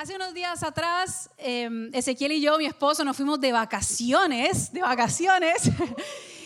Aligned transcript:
Hace 0.00 0.16
unos 0.16 0.32
días 0.32 0.62
atrás, 0.62 1.28
em, 1.36 1.90
Ezequiel 1.92 2.32
y 2.32 2.40
yo, 2.40 2.56
mi 2.56 2.64
esposo, 2.64 3.04
nos 3.04 3.14
fuimos 3.14 3.38
de 3.38 3.52
vacaciones, 3.52 4.72
de 4.72 4.80
vacaciones. 4.80 5.64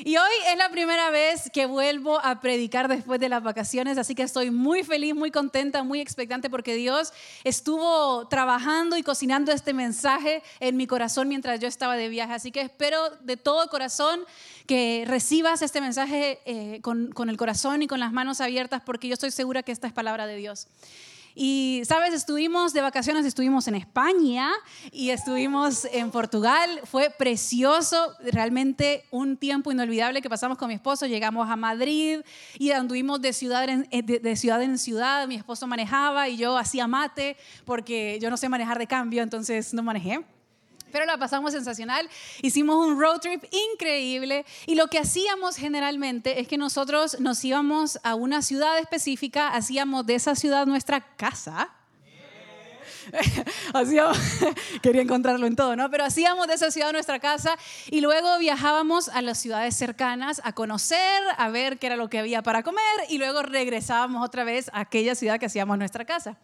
Y 0.06 0.18
hoy 0.18 0.32
es 0.50 0.58
la 0.58 0.68
primera 0.68 1.08
vez 1.08 1.48
que 1.50 1.64
vuelvo 1.64 2.20
a 2.22 2.40
predicar 2.40 2.88
después 2.88 3.18
de 3.20 3.30
las 3.30 3.42
vacaciones, 3.42 3.96
así 3.96 4.14
que 4.14 4.22
estoy 4.22 4.50
muy 4.50 4.82
feliz, 4.82 5.14
muy 5.14 5.30
contenta, 5.30 5.82
muy 5.82 5.98
expectante 5.98 6.50
porque 6.50 6.74
Dios 6.74 7.14
estuvo 7.42 8.28
trabajando 8.28 8.98
y 8.98 9.02
cocinando 9.02 9.50
este 9.50 9.72
mensaje 9.72 10.42
en 10.60 10.76
mi 10.76 10.86
corazón 10.86 11.28
mientras 11.28 11.58
yo 11.58 11.68
estaba 11.68 11.96
de 11.96 12.10
viaje. 12.10 12.34
Así 12.34 12.50
que 12.50 12.60
espero 12.60 13.08
de 13.20 13.38
todo 13.38 13.66
corazón 13.70 14.20
que 14.66 15.04
recibas 15.06 15.62
este 15.62 15.80
mensaje 15.80 16.40
eh, 16.44 16.80
con, 16.82 17.10
con 17.12 17.30
el 17.30 17.38
corazón 17.38 17.80
y 17.80 17.86
con 17.86 17.98
las 18.00 18.12
manos 18.12 18.42
abiertas 18.42 18.82
porque 18.84 19.08
yo 19.08 19.14
estoy 19.14 19.30
segura 19.30 19.62
que 19.62 19.72
esta 19.72 19.86
es 19.86 19.94
palabra 19.94 20.26
de 20.26 20.36
Dios. 20.36 20.66
Y, 21.34 21.82
sabes, 21.84 22.14
estuvimos 22.14 22.72
de 22.72 22.80
vacaciones, 22.80 23.26
estuvimos 23.26 23.66
en 23.66 23.74
España 23.74 24.52
y 24.92 25.10
estuvimos 25.10 25.84
en 25.86 26.10
Portugal. 26.10 26.80
Fue 26.84 27.10
precioso, 27.10 28.14
realmente 28.32 29.04
un 29.10 29.36
tiempo 29.36 29.72
inolvidable 29.72 30.22
que 30.22 30.30
pasamos 30.30 30.56
con 30.58 30.68
mi 30.68 30.74
esposo. 30.74 31.06
Llegamos 31.06 31.50
a 31.50 31.56
Madrid 31.56 32.20
y 32.58 32.70
anduvimos 32.70 33.20
de 33.20 33.32
ciudad 33.32 33.68
en, 33.68 33.88
eh, 33.90 34.02
de 34.02 34.36
ciudad, 34.36 34.62
en 34.62 34.78
ciudad. 34.78 35.26
Mi 35.26 35.34
esposo 35.34 35.66
manejaba 35.66 36.28
y 36.28 36.36
yo 36.36 36.56
hacía 36.56 36.86
mate 36.86 37.36
porque 37.64 38.18
yo 38.20 38.30
no 38.30 38.36
sé 38.36 38.48
manejar 38.48 38.78
de 38.78 38.86
cambio, 38.86 39.22
entonces 39.22 39.74
no 39.74 39.82
manejé 39.82 40.24
pero 40.94 41.06
la 41.06 41.18
pasamos 41.18 41.50
sensacional. 41.50 42.08
Hicimos 42.40 42.76
un 42.86 43.00
road 43.00 43.18
trip 43.18 43.42
increíble 43.72 44.46
y 44.64 44.76
lo 44.76 44.86
que 44.86 45.00
hacíamos 45.00 45.56
generalmente 45.56 46.38
es 46.40 46.46
que 46.46 46.56
nosotros 46.56 47.18
nos 47.18 47.44
íbamos 47.44 47.98
a 48.04 48.14
una 48.14 48.42
ciudad 48.42 48.78
específica, 48.78 49.48
hacíamos 49.48 50.06
de 50.06 50.14
esa 50.14 50.36
ciudad 50.36 50.66
nuestra 50.66 51.00
casa. 51.16 51.70
hacíamos, 53.74 54.16
quería 54.82 55.02
encontrarlo 55.02 55.48
en 55.48 55.56
todo, 55.56 55.74
¿no? 55.74 55.90
Pero 55.90 56.04
hacíamos 56.04 56.46
de 56.46 56.54
esa 56.54 56.70
ciudad 56.70 56.92
nuestra 56.92 57.18
casa 57.18 57.58
y 57.90 58.00
luego 58.00 58.38
viajábamos 58.38 59.08
a 59.08 59.20
las 59.20 59.38
ciudades 59.38 59.74
cercanas 59.74 60.40
a 60.44 60.52
conocer, 60.52 61.24
a 61.36 61.48
ver 61.48 61.80
qué 61.80 61.88
era 61.88 61.96
lo 61.96 62.08
que 62.08 62.20
había 62.20 62.42
para 62.42 62.62
comer 62.62 62.84
y 63.08 63.18
luego 63.18 63.42
regresábamos 63.42 64.24
otra 64.24 64.44
vez 64.44 64.70
a 64.72 64.82
aquella 64.82 65.16
ciudad 65.16 65.40
que 65.40 65.46
hacíamos 65.46 65.76
nuestra 65.76 66.04
casa. 66.04 66.38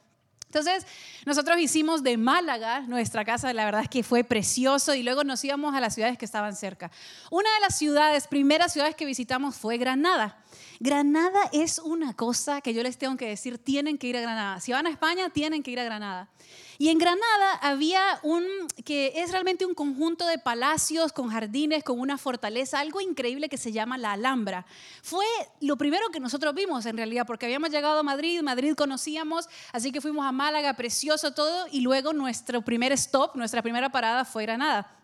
Entonces, 0.51 0.85
nosotros 1.27 1.61
hicimos 1.61 2.03
de 2.03 2.17
Málaga 2.17 2.81
nuestra 2.81 3.25
casa, 3.25 3.53
la 3.53 3.65
verdad 3.65 3.83
es 3.83 3.89
que 3.89 4.03
fue 4.03 4.25
precioso 4.25 4.97
y 4.97 5.05
luego 5.05 5.23
nos 5.23 5.45
íbamos 5.45 5.77
a 5.77 5.81
las 5.81 5.95
ciudades 5.95 6.19
que 6.19 6.25
estaban 6.25 6.57
cerca. 6.57 6.91
Una 7.31 7.49
de 7.55 7.61
las 7.61 7.79
ciudades, 7.79 8.27
primeras 8.27 8.73
ciudades 8.73 8.97
que 8.97 9.05
visitamos 9.05 9.55
fue 9.55 9.79
Granada. 9.79 10.37
Granada 10.83 11.39
es 11.53 11.79
una 11.79 12.15
cosa 12.15 12.63
que 12.63 12.73
yo 12.73 12.83
les 12.83 12.97
tengo 12.97 13.15
que 13.19 13.29
decir, 13.29 13.59
tienen 13.59 13.99
que 13.99 14.07
ir 14.07 14.17
a 14.17 14.23
Granada. 14.23 14.61
Si 14.61 14.73
van 14.73 14.87
a 14.87 14.91
España, 14.91 15.29
tienen 15.29 15.63
que 15.63 15.71
ir 15.71 15.79
a 15.79 15.85
Granada. 15.85 16.31
Y 16.79 16.89
en 16.89 16.97
Granada 16.97 17.53
había 17.61 18.01
un, 18.23 18.43
que 18.87 19.13
es 19.17 19.31
realmente 19.31 19.67
un 19.67 19.75
conjunto 19.75 20.27
de 20.27 20.39
palacios 20.39 21.13
con 21.13 21.29
jardines, 21.29 21.85
con 21.85 22.01
una 22.01 22.17
fortaleza, 22.17 22.81
algo 22.81 23.03
increíble 23.03 23.51
que 23.51 23.59
se 23.59 23.73
llama 23.73 23.99
la 23.99 24.13
Alhambra. 24.13 24.65
Fue 25.03 25.27
lo 25.61 25.77
primero 25.77 26.09
que 26.09 26.19
nosotros 26.19 26.55
vimos 26.55 26.87
en 26.87 26.97
realidad, 26.97 27.27
porque 27.27 27.45
habíamos 27.45 27.69
llegado 27.69 27.99
a 27.99 28.03
Madrid, 28.03 28.41
Madrid 28.41 28.75
conocíamos, 28.75 29.51
así 29.73 29.93
que 29.93 30.01
fuimos 30.01 30.25
a 30.25 30.33
Málaga, 30.33 30.73
precioso 30.77 31.35
todo, 31.35 31.67
y 31.71 31.83
luego 31.83 32.15
nuestro 32.15 32.63
primer 32.63 32.93
stop, 32.93 33.37
nuestra 33.37 33.61
primera 33.61 33.93
parada 33.93 34.25
fue 34.25 34.45
Granada. 34.45 35.00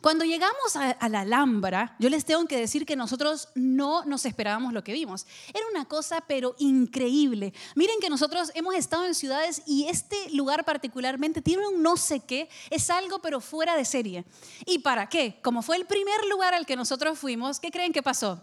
Cuando 0.00 0.24
llegamos 0.24 0.76
a, 0.76 1.08
la 1.08 1.20
Alhambra, 1.20 1.96
yo 1.98 2.08
les 2.08 2.24
tengo 2.24 2.46
que 2.46 2.56
decir 2.56 2.86
que 2.86 2.96
nosotros 2.96 3.48
no 3.54 4.04
nos 4.04 4.24
esperábamos 4.26 4.72
lo 4.72 4.84
que 4.84 4.92
vimos. 4.92 5.26
Era 5.48 5.64
una 5.70 5.86
cosa 5.86 6.20
pero 6.26 6.54
increíble. 6.58 7.52
Miren 7.74 7.98
que 8.00 8.10
nosotros 8.10 8.52
hemos 8.54 8.74
estado 8.74 9.04
en 9.06 9.14
ciudades 9.14 9.62
y 9.66 9.88
este 9.88 10.30
lugar 10.30 10.64
particularmente 10.64 11.42
tiene 11.42 11.66
un 11.66 11.82
no 11.82 11.96
sé 11.96 12.20
qué, 12.20 12.48
es 12.70 12.90
algo 12.90 13.20
pero 13.20 13.40
fuera 13.40 13.76
de 13.76 13.84
serie. 13.84 14.24
¿Y 14.66 14.78
para 14.80 15.08
qué? 15.08 15.40
Como 15.42 15.62
fue 15.62 15.76
el 15.76 15.86
primer 15.86 16.24
lugar 16.26 16.54
al 16.54 16.66
que 16.66 16.76
nosotros 16.76 17.18
fuimos, 17.18 17.60
¿qué 17.60 17.70
creen 17.70 17.92
que 17.92 18.02
pasó? 18.02 18.40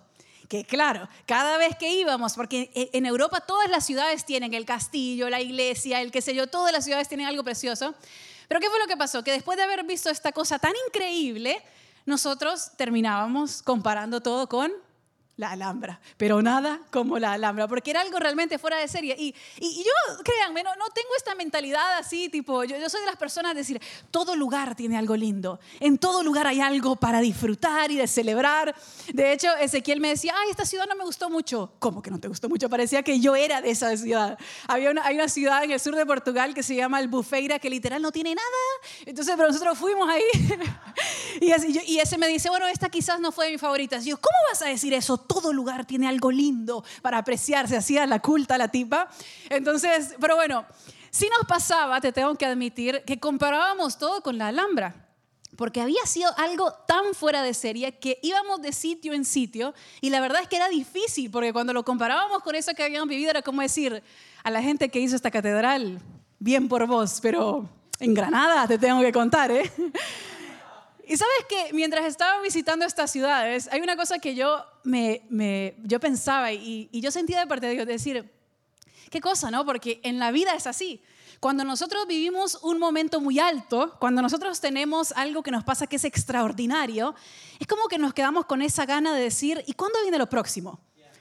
que 0.47 0.63
claro, 0.63 1.07
cada 1.25 1.57
vez 1.57 1.75
que 1.75 1.91
íbamos, 1.91 2.33
porque 2.33 2.71
e, 2.75 2.89
en 2.93 3.05
Europa 3.05 3.41
todas 3.41 3.69
las 3.69 3.85
ciudades 3.85 4.25
tienen 4.25 4.53
el 4.53 4.65
castillo, 4.65 5.29
la 5.29 5.41
iglesia, 5.41 6.01
el 6.01 6.11
qué 6.11 6.21
sé 6.21 6.35
yo, 6.35 6.47
todas 6.47 6.71
las 6.71 6.85
ciudades 6.85 7.07
tienen 7.07 7.27
algo 7.27 7.43
precioso, 7.43 7.95
pero 8.47 8.59
¿qué 8.59 8.69
fue 8.69 8.79
lo 8.79 8.87
que 8.87 8.97
pasó? 8.97 9.23
Que 9.23 9.31
después 9.31 9.57
de 9.57 9.63
haber 9.63 9.83
visto 9.85 10.09
esta 10.09 10.31
cosa 10.31 10.59
tan 10.59 10.73
increíble, 10.87 11.61
nosotros 12.05 12.71
terminábamos 12.77 13.61
comparando 13.61 14.21
todo 14.21 14.47
con 14.47 14.71
la 15.37 15.51
Alhambra, 15.51 15.99
pero 16.17 16.41
nada 16.41 16.79
como 16.91 17.19
la 17.19 17.33
Alhambra, 17.33 17.67
porque 17.67 17.91
era 17.91 18.01
algo 18.01 18.19
realmente 18.19 18.57
fuera 18.57 18.77
de 18.77 18.87
serie. 18.87 19.15
Y, 19.19 19.35
y, 19.59 19.83
yo, 19.83 20.23
créanme, 20.23 20.63
no, 20.63 20.75
no, 20.75 20.85
tengo 20.89 21.09
esta 21.17 21.35
mentalidad 21.35 21.97
así, 21.97 22.29
tipo, 22.29 22.63
yo, 22.63 22.77
yo 22.77 22.89
soy 22.89 23.01
de 23.01 23.07
las 23.07 23.17
personas 23.17 23.53
de 23.53 23.59
decir, 23.59 23.81
todo 24.11 24.35
lugar 24.35 24.75
tiene 24.75 24.97
algo 24.97 25.15
lindo, 25.15 25.59
en 25.79 25.97
todo 25.97 26.23
lugar 26.23 26.47
hay 26.47 26.61
algo 26.61 26.95
para 26.95 27.19
disfrutar 27.19 27.91
y 27.91 27.97
de 27.97 28.07
celebrar. 28.07 28.73
De 29.13 29.33
hecho, 29.33 29.53
Ezequiel 29.57 29.99
me 29.99 30.09
decía, 30.09 30.33
ay, 30.37 30.49
esta 30.51 30.65
ciudad 30.65 30.85
no 30.87 30.95
me 30.95 31.03
gustó 31.03 31.29
mucho. 31.29 31.73
¿Cómo 31.79 32.01
que 32.01 32.11
no 32.11 32.19
te 32.19 32.27
gustó 32.27 32.47
mucho? 32.47 32.69
Parecía 32.69 33.03
que 33.03 33.19
yo 33.19 33.35
era 33.35 33.61
de 33.61 33.71
esa 33.71 33.95
ciudad. 33.97 34.37
Había 34.67 34.91
una, 34.91 35.05
hay 35.05 35.15
una 35.15 35.27
ciudad 35.27 35.63
en 35.63 35.71
el 35.71 35.79
sur 35.79 35.95
de 35.95 36.05
Portugal 36.05 36.53
que 36.53 36.63
se 36.63 36.75
llama 36.75 36.97
Albufeira, 36.97 37.59
que 37.59 37.69
literal 37.69 38.01
no 38.01 38.11
tiene 38.11 38.35
nada. 38.35 38.47
Entonces, 39.05 39.33
pero 39.35 39.49
nosotros 39.49 39.77
fuimos 39.77 40.07
ahí. 40.09 40.23
y, 41.41 41.51
así, 41.51 41.79
y 41.85 41.99
ese 41.99 42.17
me 42.17 42.27
dice, 42.27 42.49
bueno, 42.49 42.67
esta 42.67 42.89
quizás 42.89 43.19
no 43.19 43.31
fue 43.31 43.51
mi 43.51 43.57
favorita. 43.57 43.97
Y 43.97 44.05
yo, 44.05 44.17
¿cómo 44.17 44.37
vas 44.51 44.61
a 44.61 44.67
decir 44.67 44.93
eso? 44.93 45.24
Todo 45.25 45.53
lugar 45.53 45.85
tiene 45.85 46.07
algo 46.07 46.31
lindo 46.31 46.83
para 47.01 47.17
apreciarse, 47.17 47.77
hacía 47.77 48.05
la 48.05 48.19
culta 48.19 48.57
la 48.57 48.69
tipa. 48.69 49.09
Entonces, 49.49 50.15
pero 50.19 50.35
bueno, 50.35 50.65
si 51.09 51.27
nos 51.29 51.47
pasaba, 51.47 52.01
te 52.01 52.11
tengo 52.11 52.35
que 52.35 52.45
admitir, 52.45 53.03
que 53.05 53.19
comparábamos 53.19 53.97
todo 53.97 54.21
con 54.21 54.37
la 54.37 54.47
Alhambra 54.47 55.05
porque 55.55 55.81
había 55.81 56.05
sido 56.05 56.29
algo 56.37 56.71
tan 56.85 57.13
fuera 57.13 57.41
de 57.41 57.53
serie 57.53 57.97
que 57.97 58.19
íbamos 58.21 58.61
de 58.61 58.73
sitio 58.73 59.13
en 59.13 59.25
sitio 59.25 59.73
y 60.01 60.09
la 60.09 60.19
verdad 60.19 60.41
es 60.41 60.47
que 60.47 60.57
era 60.57 60.67
difícil, 60.69 61.31
porque 61.31 61.53
cuando 61.53 61.73
lo 61.73 61.83
comparábamos 61.83 62.43
con 62.43 62.55
eso 62.55 62.73
que 62.73 62.83
habíamos 62.83 63.09
vivido 63.09 63.29
era 63.29 63.41
como 63.41 63.61
decir 63.61 64.03
a 64.43 64.51
la 64.51 64.61
gente 64.61 64.89
que 64.89 64.99
hizo 64.99 65.15
esta 65.15 65.31
catedral, 65.31 65.99
bien 66.39 66.67
por 66.67 66.85
vos, 66.87 67.19
pero 67.21 67.67
en 67.99 68.13
Granada 68.13 68.67
te 68.67 68.77
tengo 68.77 69.01
que 69.01 69.11
contar, 69.11 69.51
¿eh? 69.51 69.71
Y 71.07 71.17
sabes 71.17 71.45
que 71.47 71.73
mientras 71.73 72.05
estaba 72.05 72.41
visitando 72.41 72.85
estas 72.85 73.11
ciudades, 73.11 73.69
hay 73.71 73.81
una 73.81 73.95
cosa 73.95 74.19
que 74.19 74.33
yo, 74.33 74.65
me, 74.83 75.75
yo 75.83 75.99
pensaba 75.99 76.51
y, 76.51 76.89
y, 76.91 77.01
yo 77.01 77.11
sentía 77.11 77.39
de 77.39 77.47
parte 77.47 77.67
de 77.67 77.73
Dios 77.73 77.85
decir, 77.85 78.31
qué 79.11 79.21
cosa, 79.21 79.51
¿no? 79.51 79.65
Porque 79.65 79.99
en 80.03 80.17
la 80.17 80.31
vida 80.31 80.55
es 80.55 80.65
así. 80.65 81.01
Cuando 81.39 81.63
nosotros 81.63 82.07
vivimos 82.07 82.57
un 82.63 82.79
momento 82.79 83.21
muy 83.21 83.39
alto, 83.39 83.95
cuando 83.99 84.21
nosotros 84.21 84.59
tenemos 84.59 85.11
algo 85.11 85.43
que 85.43 85.51
nos 85.51 85.63
pasa 85.63 85.85
que 85.85 85.97
es 85.97 86.05
extraordinario, 86.05 87.13
es 87.59 87.67
como 87.67 87.87
que 87.87 87.99
nos 87.99 88.13
quedamos 88.13 88.45
con 88.45 88.61
esa 88.61 88.85
gana 88.85 89.13
de 89.13 89.21
decir, 89.21 89.63
¿y 89.67 89.73
cuándo 89.73 90.01
viene 90.01 90.17
lo 90.17 90.27
próximo? 90.27 90.79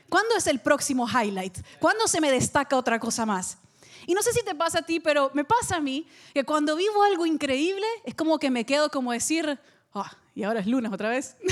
¿Cuándo 0.09 0.37
es 0.37 0.47
el 0.47 0.61
próximo 0.61 1.07
highlight? 1.09 1.59
¿Cuándo 1.79 2.09
se 2.09 2.21
me 2.21 2.31
destaca 2.31 2.77
otra 2.77 2.99
cosa 2.99 3.27
más? 3.27 3.59
Y 4.07 4.15
no 4.15 4.23
sé 4.23 4.33
si 4.33 4.43
te 4.43 4.55
pasa 4.55 4.81
a 4.81 4.83
ti, 4.83 5.01
pero 5.01 5.31
me 5.35 5.45
pasa 5.45 5.77
a 5.77 5.81
mí 5.81 6.07
que 6.33 6.45
cuando 6.45 6.77
vivo 6.77 7.03
algo 7.03 7.27
increíble 7.27 7.87
es 8.05 8.15
como 8.15 8.39
que 8.39 8.51
me 8.51 8.65
quedo 8.67 8.91
como 8.91 9.13
decir, 9.13 9.59
Ah, 9.95 10.11
y 10.35 10.43
ahora 10.43 10.59
es 10.59 10.67
lunes 10.67 10.93
otra 10.93 11.09
vez. 11.09 11.37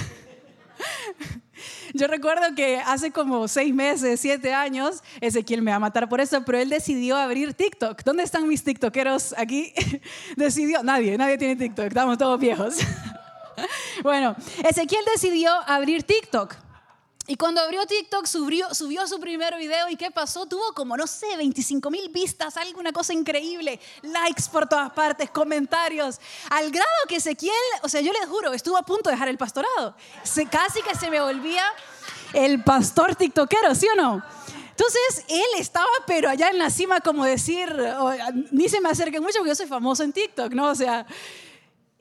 Yo 1.95 2.09
recuerdo 2.09 2.55
que 2.57 2.79
hace 2.79 3.13
como 3.13 3.47
seis 3.47 3.73
meses, 3.73 4.19
siete 4.19 4.53
años, 4.53 5.05
Ezequiel 5.21 5.63
me 5.63 5.71
va 5.71 5.77
a 5.77 5.81
matar 5.81 6.09
por 6.09 6.21
eso, 6.21 6.43
pero 6.45 6.59
él 6.59 6.69
decidió 6.69 7.17
abrir 7.17 7.55
TikTok. 7.55 8.03
¿Dónde 8.03 8.25
están 8.25 8.49
mis 8.49 8.65
TikTokeros 8.65 9.35
aquí? 9.39 9.73
decidió, 10.37 10.83
nadie, 10.83 11.17
nadie 11.17 11.39
tiene 11.39 11.55
TikTok, 11.55 11.87
estamos 11.87 12.19
todos 12.19 12.41
viejos. 12.41 12.79
bueno, 14.03 14.35
Ezequiel 14.69 15.05
decidió 15.15 15.53
abrir 15.67 16.03
TikTok. 16.03 16.57
Y 17.29 17.37
cuando 17.37 17.61
abrió 17.61 17.87
TikTok, 17.87 18.27
subió, 18.27 18.75
subió, 18.75 19.07
su 19.07 19.21
primer 19.21 19.57
video 19.57 19.89
y 19.89 19.97
¿qué 19.97 20.11
pasó? 20.11 20.47
Tuvo 20.47 20.73
como, 20.75 20.97
no 20.97 21.07
sé, 21.07 21.37
25 21.37 21.89
mil 21.89 22.09
vistas, 22.09 22.57
alguna 22.57 22.93
cosa 22.93 23.13
increíble, 23.13 23.79
likes 24.03 24.43
por 24.51 24.69
todas 24.69 24.91
partes, 24.91 25.31
comentarios, 25.31 26.21
al 26.51 26.71
grado 26.73 26.89
que 27.09 27.17
Ezequiel, 27.17 27.53
o 27.83 27.89
sea, 27.89 28.01
yo 28.01 28.13
les 28.13 28.27
juro, 28.29 28.53
estuvo 28.53 28.77
a 28.77 28.83
punto 28.83 29.09
de 29.09 29.13
dejar 29.13 29.29
el 29.29 29.39
pastorado. 29.39 29.95
Se, 30.25 30.47
casi 30.47 30.83
que 30.83 30.97
se 30.97 31.11
me 31.11 31.21
volvía 31.21 31.63
el 32.33 32.65
pastor 32.65 33.15
tiktokero, 33.15 33.73
¿sí 33.77 33.87
o 33.87 33.95
no? 33.95 34.23
Entonces, 34.71 35.25
él 35.29 35.45
estaba, 35.59 35.87
pero 36.09 36.29
allá 36.29 36.49
en 36.49 36.59
la 36.59 36.71
cima, 36.71 37.01
como 37.01 37.25
decir, 37.25 37.73
ni 38.51 38.69
se 38.69 38.81
me 38.81 38.89
acerque 38.89 39.21
mucho 39.21 39.39
porque 39.39 39.51
yo 39.51 39.55
soy 39.55 39.67
famoso 39.67 40.03
en 40.03 40.13
TikTok, 40.13 40.53
¿no? 40.55 40.71
O 40.71 40.75
sea, 40.75 41.07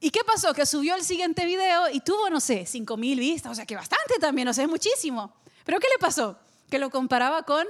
¿Y 0.04 0.10
qué 0.10 0.22
pasó? 0.26 0.52
Que 0.56 0.66
subió 0.66 0.96
el 0.96 1.04
siguiente 1.04 1.46
video 1.46 1.84
y 1.94 2.00
tuvo, 2.00 2.28
no 2.32 2.40
sé, 2.40 2.66
5 2.66 2.98
mil 2.98 3.20
vistas, 3.20 3.52
o 3.52 3.56
sea 3.56 3.68
que 3.68 3.76
bastante 3.76 4.16
también, 4.20 4.48
o 4.48 4.54
sea, 4.54 4.64
es 4.64 4.70
muchísimo. 4.70 5.32
Pero 5.64 5.80
¿qué 5.80 5.86
le 5.96 6.00
pasó? 6.00 6.40
Que 6.72 6.80
lo 6.80 6.90
comparaba 6.90 7.44
con 7.44 7.68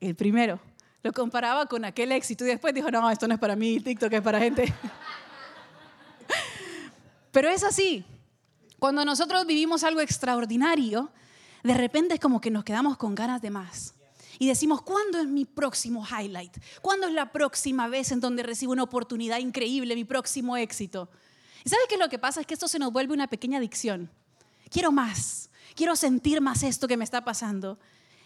el 0.00 0.14
primero, 0.14 0.60
lo 1.02 1.12
comparaba 1.12 1.66
con 1.66 1.84
aquel 1.84 2.12
éxito 2.12 2.44
y 2.44 2.48
después 2.48 2.72
dijo, 2.74 2.92
no, 2.92 3.10
esto 3.10 3.26
no 3.26 3.34
es 3.34 3.40
para 3.40 3.56
mí, 3.56 3.80
TikTok 3.80 4.12
es 4.12 4.22
para 4.22 4.38
gente. 4.38 4.72
Pero 7.32 7.48
es 7.48 7.64
así. 7.64 8.04
Cuando 8.78 9.04
nosotros 9.04 9.44
vivimos 9.44 9.82
algo 9.82 10.00
extraordinario, 10.00 11.10
de 11.64 11.74
repente 11.74 12.14
es 12.14 12.20
como 12.20 12.40
que 12.40 12.52
nos 12.52 12.62
quedamos 12.62 12.96
con 12.96 13.16
ganas 13.16 13.42
de 13.42 13.50
más. 13.50 13.94
Y 14.38 14.46
decimos, 14.46 14.80
¿cuándo 14.82 15.18
es 15.18 15.26
mi 15.26 15.44
próximo 15.44 16.06
highlight? 16.06 16.56
¿Cuándo 16.82 17.08
es 17.08 17.14
la 17.14 17.32
próxima 17.32 17.88
vez 17.88 18.12
en 18.12 18.20
donde 18.20 18.44
recibo 18.44 18.72
una 18.72 18.84
oportunidad 18.84 19.38
increíble, 19.38 19.96
mi 19.96 20.04
próximo 20.04 20.56
éxito? 20.56 21.08
¿Y 21.64 21.70
sabes 21.70 21.86
qué 21.88 21.94
es 21.94 22.00
lo 22.00 22.08
que 22.08 22.18
pasa? 22.18 22.40
Es 22.40 22.46
que 22.46 22.54
esto 22.54 22.68
se 22.68 22.78
nos 22.78 22.92
vuelve 22.92 23.14
una 23.14 23.26
pequeña 23.26 23.58
adicción. 23.58 24.10
Quiero 24.70 24.92
más, 24.92 25.50
quiero 25.74 25.96
sentir 25.96 26.40
más 26.40 26.62
esto 26.62 26.86
que 26.86 26.96
me 26.96 27.04
está 27.04 27.24
pasando. 27.24 27.78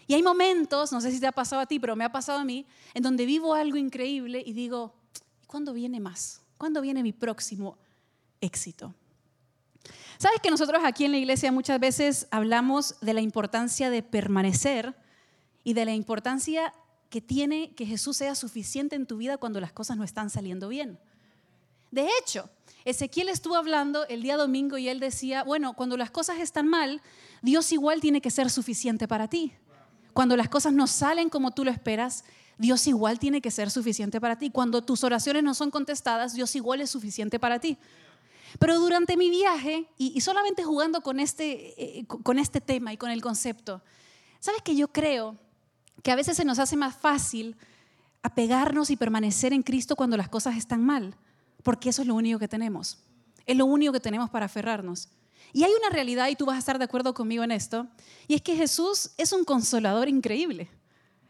Y 0.07 0.13
hay 0.13 0.23
momentos, 0.23 0.91
no 0.91 1.01
sé 1.01 1.11
si 1.11 1.19
te 1.19 1.27
ha 1.27 1.31
pasado 1.31 1.61
a 1.61 1.65
ti, 1.65 1.79
pero 1.79 1.95
me 1.95 2.03
ha 2.03 2.11
pasado 2.11 2.39
a 2.39 2.43
mí, 2.43 2.65
en 2.93 3.03
donde 3.03 3.25
vivo 3.25 3.53
algo 3.53 3.77
increíble 3.77 4.43
y 4.45 4.53
digo, 4.53 4.93
¿cuándo 5.47 5.73
viene 5.73 5.99
más? 5.99 6.41
¿Cuándo 6.57 6.81
viene 6.81 7.03
mi 7.03 7.13
próximo 7.13 7.77
éxito? 8.41 8.93
Sabes 10.17 10.41
que 10.41 10.51
nosotros 10.51 10.81
aquí 10.83 11.05
en 11.05 11.11
la 11.11 11.17
iglesia 11.17 11.51
muchas 11.51 11.79
veces 11.79 12.27
hablamos 12.31 12.95
de 12.99 13.13
la 13.13 13.21
importancia 13.21 13.89
de 13.89 14.03
permanecer 14.03 14.95
y 15.63 15.73
de 15.73 15.85
la 15.85 15.93
importancia 15.93 16.73
que 17.09 17.21
tiene 17.21 17.73
que 17.75 17.85
Jesús 17.85 18.17
sea 18.17 18.35
suficiente 18.35 18.95
en 18.95 19.05
tu 19.05 19.17
vida 19.17 19.37
cuando 19.37 19.61
las 19.61 19.71
cosas 19.71 19.95
no 19.95 20.03
están 20.03 20.29
saliendo 20.29 20.67
bien. 20.67 20.99
De 21.91 22.07
hecho, 22.19 22.49
Ezequiel 22.85 23.29
estuvo 23.29 23.55
hablando 23.55 24.05
el 24.07 24.21
día 24.21 24.37
domingo 24.37 24.77
y 24.77 24.87
él 24.87 24.99
decía, 24.99 25.43
bueno, 25.43 25.73
cuando 25.73 25.97
las 25.97 26.11
cosas 26.11 26.39
están 26.39 26.67
mal, 26.67 27.01
Dios 27.41 27.71
igual 27.71 28.01
tiene 28.01 28.21
que 28.21 28.31
ser 28.31 28.49
suficiente 28.49 29.07
para 29.07 29.27
ti. 29.27 29.53
Cuando 30.13 30.37
las 30.37 30.49
cosas 30.49 30.73
no 30.73 30.87
salen 30.87 31.29
como 31.29 31.51
tú 31.51 31.63
lo 31.63 31.71
esperas, 31.71 32.23
Dios 32.57 32.87
igual 32.87 33.19
tiene 33.19 33.41
que 33.41 33.51
ser 33.51 33.71
suficiente 33.71 34.19
para 34.19 34.37
ti. 34.37 34.49
Cuando 34.49 34.81
tus 34.81 35.03
oraciones 35.03 35.43
no 35.43 35.53
son 35.53 35.71
contestadas, 35.71 36.33
Dios 36.33 36.55
igual 36.55 36.81
es 36.81 36.89
suficiente 36.89 37.39
para 37.39 37.59
ti. 37.59 37.77
Pero 38.57 38.79
durante 38.79 39.15
mi 39.15 39.29
viaje, 39.29 39.87
y, 39.97 40.19
solamente 40.21 40.63
jugando 40.63 41.01
con 41.01 41.19
este, 41.19 41.99
eh, 41.99 42.05
con 42.05 42.39
este 42.39 42.59
tema 42.59 42.91
y 42.91 42.97
con 42.97 43.11
el 43.11 43.21
concepto, 43.21 43.81
¿sabes 44.39 44.61
que 44.61 44.75
yo 44.75 44.87
creo 44.87 45.37
que 46.01 46.11
a 46.11 46.15
veces 46.15 46.35
se 46.35 46.45
nos 46.45 46.59
hace 46.59 46.75
más 46.75 46.95
fácil 46.95 47.55
apegarnos 48.23 48.89
y 48.89 48.97
permanecer 48.97 49.53
en 49.53 49.61
Cristo 49.61 49.95
cuando 49.95 50.17
las 50.17 50.29
cosas 50.29 50.57
están 50.57 50.83
mal? 50.83 51.15
Porque 51.63 51.89
eso 51.89 52.01
es 52.01 52.07
lo 52.07 52.15
único 52.15 52.39
que 52.39 52.47
tenemos. 52.47 52.99
Es 53.45 53.57
lo 53.57 53.65
único 53.65 53.93
que 53.93 53.99
tenemos 53.99 54.29
para 54.29 54.45
aferrarnos. 54.45 55.09
Y 55.53 55.63
hay 55.63 55.71
una 55.71 55.89
realidad, 55.89 56.27
y 56.27 56.35
tú 56.35 56.45
vas 56.45 56.55
a 56.55 56.59
estar 56.59 56.77
de 56.77 56.85
acuerdo 56.85 57.13
conmigo 57.13 57.43
en 57.43 57.51
esto, 57.51 57.87
y 58.27 58.35
es 58.35 58.41
que 58.41 58.55
Jesús 58.55 59.11
es 59.17 59.31
un 59.31 59.43
consolador 59.43 60.07
increíble. 60.07 60.69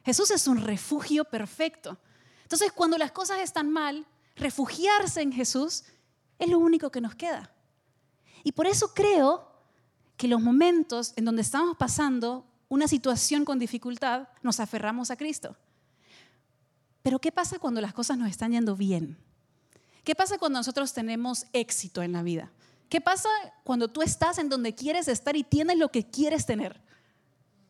Jesús 0.03 0.31
es 0.31 0.47
un 0.47 0.57
refugio 0.57 1.23
perfecto. 1.25 1.97
Entonces, 2.43 2.71
cuando 2.71 2.97
las 2.97 3.11
cosas 3.11 3.39
están 3.39 3.69
mal, 3.69 4.05
refugiarse 4.35 5.21
en 5.21 5.31
Jesús 5.31 5.83
es 6.37 6.49
lo 6.49 6.59
único 6.59 6.89
que 6.89 7.01
nos 7.01 7.15
queda. 7.15 7.53
Y 8.43 8.51
por 8.51 8.67
eso 8.67 8.93
creo 8.93 9.47
que 10.17 10.27
los 10.27 10.41
momentos 10.41 11.13
en 11.15 11.25
donde 11.25 11.41
estamos 11.41 11.77
pasando 11.77 12.45
una 12.67 12.87
situación 12.87 13.45
con 13.45 13.59
dificultad, 13.59 14.27
nos 14.43 14.59
aferramos 14.59 15.11
a 15.11 15.17
Cristo. 15.17 15.55
Pero 17.01 17.19
¿qué 17.19 17.31
pasa 17.31 17.59
cuando 17.59 17.81
las 17.81 17.93
cosas 17.93 18.17
nos 18.17 18.29
están 18.29 18.51
yendo 18.51 18.75
bien? 18.75 19.17
¿Qué 20.09 20.15
pasa 20.15 20.39
cuando 20.39 20.57
nosotros 20.57 20.91
tenemos 20.91 21.45
éxito 21.53 22.01
en 22.01 22.13
la 22.13 22.23
vida? 22.23 22.51
¿Qué 22.89 22.99
pasa 22.99 23.29
cuando 23.63 23.89
tú 23.89 24.01
estás 24.01 24.39
en 24.39 24.49
donde 24.49 24.73
quieres 24.73 25.07
estar 25.07 25.35
y 25.35 25.43
tienes 25.43 25.77
lo 25.77 25.91
que 25.91 26.03
quieres 26.03 26.47
tener? 26.47 26.81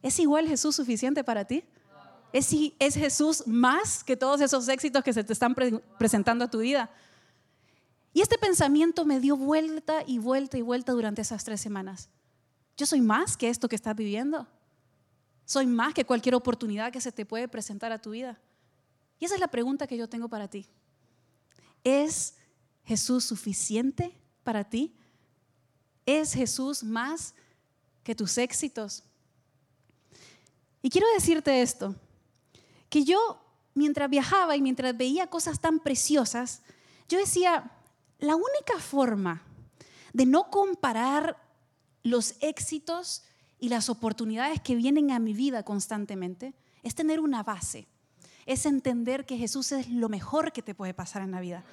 ¿Es 0.01 0.17
igual 0.19 0.47
Jesús 0.47 0.73
suficiente 0.77 1.21
para 1.21 1.43
ti? 1.43 1.65
¿Es, 2.31 2.49
es 2.79 2.95
Jesús 2.95 3.45
más 3.45 4.05
que 4.05 4.15
todos 4.15 4.39
esos 4.39 4.69
éxitos 4.69 5.03
que 5.03 5.11
se 5.11 5.21
te 5.25 5.33
están 5.33 5.53
presentando 5.97 6.45
a 6.45 6.49
tu 6.49 6.59
vida? 6.59 6.89
Y 8.13 8.21
este 8.21 8.37
pensamiento 8.37 9.03
me 9.03 9.19
dio 9.19 9.35
vuelta 9.35 10.05
y 10.07 10.17
vuelta 10.17 10.57
y 10.57 10.61
vuelta 10.61 10.93
durante 10.93 11.21
esas 11.21 11.43
tres 11.43 11.59
semanas. 11.59 12.07
Yo 12.77 12.85
soy 12.85 13.01
más 13.01 13.35
que 13.35 13.49
esto 13.49 13.67
que 13.67 13.75
estás 13.75 13.97
viviendo. 13.97 14.47
Soy 15.43 15.65
más 15.65 15.93
que 15.93 16.05
cualquier 16.05 16.35
oportunidad 16.35 16.93
que 16.93 17.01
se 17.01 17.11
te 17.11 17.25
puede 17.25 17.49
presentar 17.49 17.91
a 17.91 17.99
tu 17.99 18.11
vida. 18.11 18.39
Y 19.19 19.25
esa 19.25 19.33
es 19.33 19.41
la 19.41 19.49
pregunta 19.49 19.87
que 19.87 19.97
yo 19.97 20.07
tengo 20.07 20.29
para 20.29 20.47
ti. 20.47 20.69
¿Es 21.83 22.35
Jesús 22.83 23.25
suficiente 23.25 24.17
para 24.43 24.63
ti? 24.63 24.95
¿Es 26.05 26.33
Jesús 26.33 26.83
más 26.83 27.35
que 28.03 28.15
tus 28.15 28.37
éxitos? 28.37 29.03
Y 30.81 30.89
quiero 30.89 31.07
decirte 31.13 31.61
esto, 31.61 31.95
que 32.89 33.03
yo 33.03 33.41
mientras 33.73 34.09
viajaba 34.09 34.55
y 34.55 34.61
mientras 34.61 34.97
veía 34.97 35.27
cosas 35.27 35.59
tan 35.59 35.79
preciosas, 35.79 36.61
yo 37.07 37.17
decía, 37.17 37.71
la 38.19 38.35
única 38.35 38.79
forma 38.79 39.43
de 40.13 40.25
no 40.25 40.49
comparar 40.49 41.37
los 42.03 42.35
éxitos 42.41 43.23
y 43.59 43.69
las 43.69 43.89
oportunidades 43.89 44.61
que 44.61 44.75
vienen 44.75 45.11
a 45.11 45.19
mi 45.19 45.33
vida 45.33 45.63
constantemente 45.63 46.53
es 46.81 46.95
tener 46.95 47.19
una 47.19 47.43
base, 47.43 47.87
es 48.49 48.65
entender 48.65 49.27
que 49.27 49.37
Jesús 49.37 49.71
es 49.71 49.89
lo 49.89 50.09
mejor 50.09 50.51
que 50.51 50.63
te 50.63 50.73
puede 50.73 50.95
pasar 50.95 51.21
en 51.21 51.29
la 51.29 51.39
vida. 51.39 51.63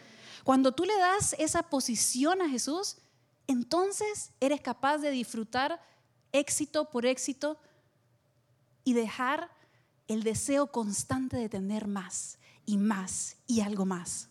Cuando 0.45 0.73
tú 0.73 0.85
le 0.85 0.95
das 0.99 1.35
esa 1.39 1.63
posición 1.63 2.43
a 2.43 2.51
Jesús, 2.51 2.99
entonces 3.47 4.33
eres 4.41 4.61
capaz 4.61 4.99
de 4.99 5.11
disfrutar 5.11 5.81
éxito 6.33 6.91
por 6.91 7.07
éxito 7.07 7.59
y 8.85 8.93
dejar 8.93 9.51
el 10.07 10.23
deseo 10.23 10.71
constante 10.71 11.39
de 11.39 11.49
tener 11.49 11.87
más 11.87 12.39
y 12.67 12.77
más 12.77 13.39
y 13.47 13.63
algo 13.63 13.87
más. 13.87 14.29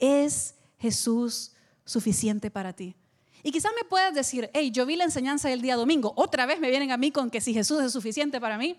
Es 0.00 0.56
Jesús 0.80 1.52
suficiente 1.84 2.50
para 2.50 2.72
ti. 2.72 2.96
Y 3.44 3.52
quizás 3.52 3.70
me 3.80 3.88
puedas 3.88 4.12
decir, 4.12 4.50
hey, 4.52 4.72
yo 4.72 4.84
vi 4.84 4.96
la 4.96 5.04
enseñanza 5.04 5.48
del 5.48 5.62
día 5.62 5.76
domingo, 5.76 6.12
otra 6.16 6.44
vez 6.44 6.58
me 6.58 6.70
vienen 6.70 6.90
a 6.90 6.96
mí 6.96 7.12
con 7.12 7.30
que 7.30 7.40
si 7.40 7.54
Jesús 7.54 7.80
es 7.84 7.92
suficiente 7.92 8.40
para 8.40 8.58
mí. 8.58 8.76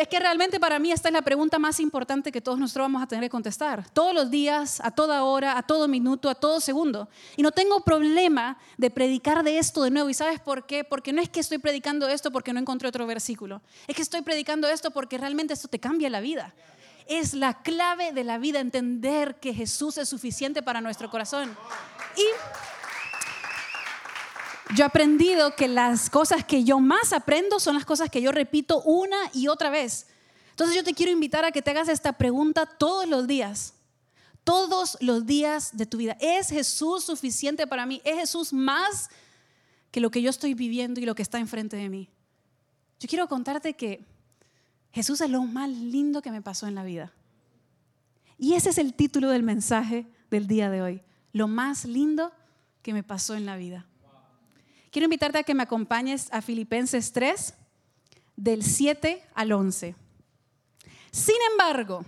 Es 0.00 0.08
que 0.08 0.18
realmente 0.18 0.58
para 0.58 0.78
mí 0.78 0.90
esta 0.90 1.10
es 1.10 1.12
la 1.12 1.20
pregunta 1.20 1.58
más 1.58 1.78
importante 1.78 2.32
que 2.32 2.40
todos 2.40 2.58
nosotros 2.58 2.84
vamos 2.84 3.02
a 3.02 3.06
tener 3.06 3.22
que 3.22 3.28
contestar. 3.28 3.86
Todos 3.90 4.14
los 4.14 4.30
días, 4.30 4.80
a 4.80 4.90
toda 4.90 5.24
hora, 5.24 5.58
a 5.58 5.62
todo 5.62 5.88
minuto, 5.88 6.30
a 6.30 6.34
todo 6.34 6.58
segundo. 6.58 7.10
Y 7.36 7.42
no 7.42 7.52
tengo 7.52 7.84
problema 7.84 8.56
de 8.78 8.88
predicar 8.88 9.44
de 9.44 9.58
esto 9.58 9.82
de 9.82 9.90
nuevo. 9.90 10.08
¿Y 10.08 10.14
sabes 10.14 10.40
por 10.40 10.64
qué? 10.64 10.84
Porque 10.84 11.12
no 11.12 11.20
es 11.20 11.28
que 11.28 11.40
estoy 11.40 11.58
predicando 11.58 12.08
esto 12.08 12.30
porque 12.30 12.54
no 12.54 12.60
encontré 12.60 12.88
otro 12.88 13.06
versículo. 13.06 13.60
Es 13.88 13.94
que 13.94 14.00
estoy 14.00 14.22
predicando 14.22 14.68
esto 14.68 14.90
porque 14.90 15.18
realmente 15.18 15.52
esto 15.52 15.68
te 15.68 15.78
cambia 15.78 16.08
la 16.08 16.22
vida 16.22 16.54
es 17.06 17.34
la 17.34 17.60
clave 17.62 18.12
de 18.12 18.22
la 18.22 18.38
vida, 18.38 18.60
entender 18.60 19.34
que 19.40 19.52
Jesús 19.52 19.98
es 19.98 20.08
suficiente 20.08 20.62
para 20.62 20.80
nuestro 20.80 21.10
corazón. 21.10 21.56
Y 22.16 22.22
yo 24.74 24.84
he 24.84 24.86
aprendido 24.86 25.54
que 25.56 25.68
las 25.68 26.10
cosas 26.10 26.44
que 26.44 26.64
yo 26.64 26.78
más 26.80 27.12
aprendo 27.12 27.58
son 27.58 27.74
las 27.74 27.84
cosas 27.84 28.10
que 28.10 28.22
yo 28.22 28.32
repito 28.32 28.82
una 28.82 29.16
y 29.32 29.48
otra 29.48 29.70
vez. 29.70 30.06
Entonces 30.50 30.76
yo 30.76 30.84
te 30.84 30.94
quiero 30.94 31.12
invitar 31.12 31.44
a 31.44 31.52
que 31.52 31.62
te 31.62 31.70
hagas 31.70 31.88
esta 31.88 32.12
pregunta 32.12 32.66
todos 32.66 33.08
los 33.08 33.26
días. 33.26 33.74
Todos 34.44 34.96
los 35.00 35.26
días 35.26 35.76
de 35.76 35.86
tu 35.86 35.98
vida. 35.98 36.16
¿Es 36.20 36.48
Jesús 36.48 37.04
suficiente 37.04 37.66
para 37.66 37.86
mí? 37.86 38.00
¿Es 38.04 38.16
Jesús 38.16 38.52
más 38.52 39.10
que 39.90 40.00
lo 40.00 40.10
que 40.10 40.22
yo 40.22 40.30
estoy 40.30 40.54
viviendo 40.54 41.00
y 41.00 41.06
lo 41.06 41.14
que 41.14 41.22
está 41.22 41.38
enfrente 41.38 41.76
de 41.76 41.88
mí? 41.88 42.08
Yo 42.98 43.08
quiero 43.08 43.28
contarte 43.28 43.74
que 43.74 44.04
Jesús 44.92 45.20
es 45.20 45.30
lo 45.30 45.42
más 45.44 45.68
lindo 45.68 46.22
que 46.22 46.30
me 46.30 46.42
pasó 46.42 46.66
en 46.66 46.74
la 46.74 46.84
vida. 46.84 47.12
Y 48.38 48.54
ese 48.54 48.70
es 48.70 48.78
el 48.78 48.94
título 48.94 49.30
del 49.30 49.42
mensaje 49.42 50.06
del 50.30 50.46
día 50.46 50.70
de 50.70 50.82
hoy. 50.82 51.02
Lo 51.32 51.48
más 51.48 51.84
lindo 51.84 52.32
que 52.82 52.92
me 52.92 53.02
pasó 53.02 53.34
en 53.34 53.46
la 53.46 53.56
vida. 53.56 53.86
Quiero 54.90 55.04
invitarte 55.04 55.38
a 55.38 55.42
que 55.44 55.54
me 55.54 55.62
acompañes 55.62 56.28
a 56.32 56.42
Filipenses 56.42 57.12
3, 57.12 57.54
del 58.36 58.64
7 58.64 59.22
al 59.34 59.52
11. 59.52 59.94
Sin 61.12 61.36
embargo, 61.52 62.04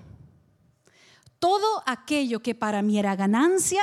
todo 1.39 1.83
aquello 1.87 2.41
que 2.41 2.55
para 2.55 2.83
mí 2.83 2.99
era 2.99 3.15
ganancia, 3.17 3.83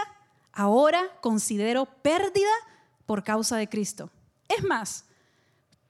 ahora 0.52 1.04
considero 1.22 1.86
pérdida 1.86 2.50
por 3.06 3.24
causa 3.24 3.58
de 3.58 3.70
Cristo. 3.70 4.10
Es 4.48 4.64
más, 4.64 5.06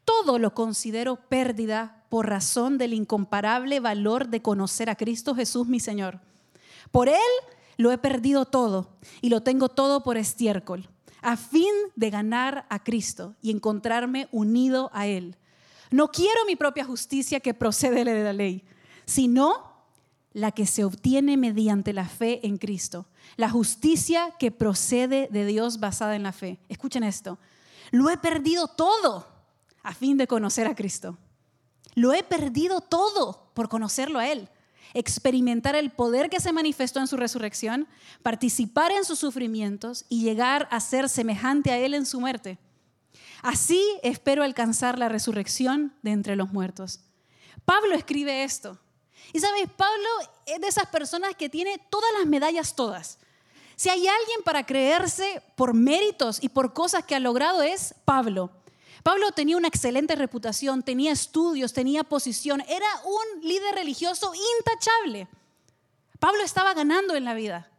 todo 0.03 0.37
lo 0.37 0.53
considero 0.53 1.15
pérdida 1.15 2.05
por 2.09 2.27
razón 2.27 2.77
del 2.77 2.93
incomparable 2.93 3.79
valor 3.79 4.27
de 4.27 4.41
conocer 4.41 4.89
a 4.89 4.95
Cristo 4.95 5.33
Jesús 5.33 5.67
mi 5.67 5.79
Señor. 5.79 6.19
Por 6.91 7.07
Él 7.07 7.15
lo 7.77 7.91
he 7.91 7.97
perdido 7.97 8.45
todo 8.45 8.89
y 9.21 9.29
lo 9.29 9.41
tengo 9.41 9.69
todo 9.69 10.03
por 10.03 10.17
estiércol, 10.17 10.89
a 11.21 11.38
fin 11.38 11.73
de 11.95 12.09
ganar 12.09 12.65
a 12.69 12.83
Cristo 12.83 13.35
y 13.41 13.51
encontrarme 13.51 14.27
unido 14.31 14.89
a 14.93 15.07
Él. 15.07 15.38
No 15.91 16.11
quiero 16.11 16.45
mi 16.45 16.55
propia 16.55 16.85
justicia 16.85 17.39
que 17.39 17.53
procede 17.53 18.03
de 18.03 18.23
la 18.23 18.33
ley, 18.33 18.63
sino 19.05 19.69
la 20.33 20.51
que 20.51 20.65
se 20.65 20.83
obtiene 20.83 21.38
mediante 21.38 21.93
la 21.93 22.05
fe 22.05 22.45
en 22.45 22.57
Cristo, 22.57 23.07
la 23.35 23.49
justicia 23.49 24.35
que 24.38 24.51
procede 24.51 25.27
de 25.31 25.45
Dios 25.45 25.79
basada 25.79 26.15
en 26.15 26.23
la 26.23 26.31
fe. 26.31 26.59
Escuchen 26.69 27.03
esto, 27.03 27.39
lo 27.91 28.09
he 28.09 28.17
perdido 28.17 28.67
todo 28.67 29.27
a 29.81 29.93
fin 29.93 30.17
de 30.17 30.27
conocer 30.27 30.67
a 30.67 30.75
Cristo 30.75 31.17
lo 31.95 32.13
he 32.13 32.23
perdido 32.23 32.81
todo 32.81 33.51
por 33.53 33.69
conocerlo 33.69 34.19
a 34.19 34.27
Él. 34.27 34.49
Experimentar 34.93 35.75
el 35.75 35.91
poder 35.91 36.29
que 36.29 36.39
se 36.39 36.53
manifestó 36.53 37.00
en 37.00 37.08
su 37.08 37.17
resurrección, 37.17 37.88
participar 38.24 38.91
en 38.91 39.05
sus 39.05 39.19
sufrimientos 39.19 40.05
y 40.10 40.24
llegar 40.24 40.67
a 40.72 40.79
ser 40.79 41.10
semejante 41.10 41.72
a 41.72 41.77
Él 41.77 41.93
en 41.93 42.05
su 42.05 42.19
muerte. 42.19 42.58
Así 43.41 43.84
espero 44.03 44.43
alcanzar 44.43 45.00
la 45.00 45.10
resurrección 45.10 45.93
de 46.01 46.12
entre 46.12 46.36
los 46.36 46.51
muertos. 46.51 47.01
Pablo 47.65 47.96
escribe 47.96 48.43
esto. 48.43 48.77
Y 49.31 49.39
sabes, 49.39 49.69
Pablo 49.77 50.08
es 50.46 50.60
de 50.60 50.67
esas 50.67 50.88
personas 50.88 51.36
que 51.36 51.50
tiene 51.50 51.79
todas 51.89 52.10
las 52.17 52.27
medallas, 52.27 52.75
todas. 52.75 53.19
Si 53.75 53.89
hay 53.89 54.08
alguien 54.08 54.41
para 54.43 54.65
creerse 54.65 55.41
por 55.55 55.74
méritos 55.74 56.43
y 56.43 56.50
por 56.50 56.74
cosas 56.74 57.05
que 57.05 57.15
ha 57.15 57.19
logrado 57.19 57.62
es 57.62 57.96
Pablo. 58.03 58.51
Pablo 59.03 59.31
tenía 59.31 59.57
una 59.57 59.67
excelente 59.67 60.15
reputación, 60.15 60.83
tenía 60.83 61.11
estudios, 61.11 61.73
tenía 61.73 62.03
posición, 62.03 62.61
era 62.67 62.87
un 63.05 63.41
líder 63.47 63.75
religioso 63.75 64.33
intachable. 64.59 65.27
Pablo 66.19 66.43
estaba 66.43 66.73
ganando 66.73 67.15
en 67.15 67.23
la 67.23 67.33
vida. 67.33 67.69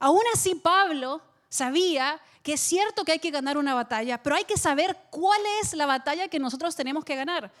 Aún 0.00 0.22
así, 0.34 0.54
Pablo 0.56 1.22
sabía 1.48 2.20
que 2.42 2.54
es 2.54 2.60
cierto 2.60 3.04
que 3.04 3.12
hay 3.12 3.18
que 3.18 3.30
ganar 3.30 3.58
una 3.58 3.74
batalla, 3.74 4.22
pero 4.22 4.36
hay 4.36 4.44
que 4.44 4.56
saber 4.56 4.96
cuál 5.10 5.40
es 5.62 5.74
la 5.74 5.86
batalla 5.86 6.28
que 6.28 6.38
nosotros 6.38 6.74
tenemos 6.74 7.04
que 7.04 7.16
ganar. 7.16 7.52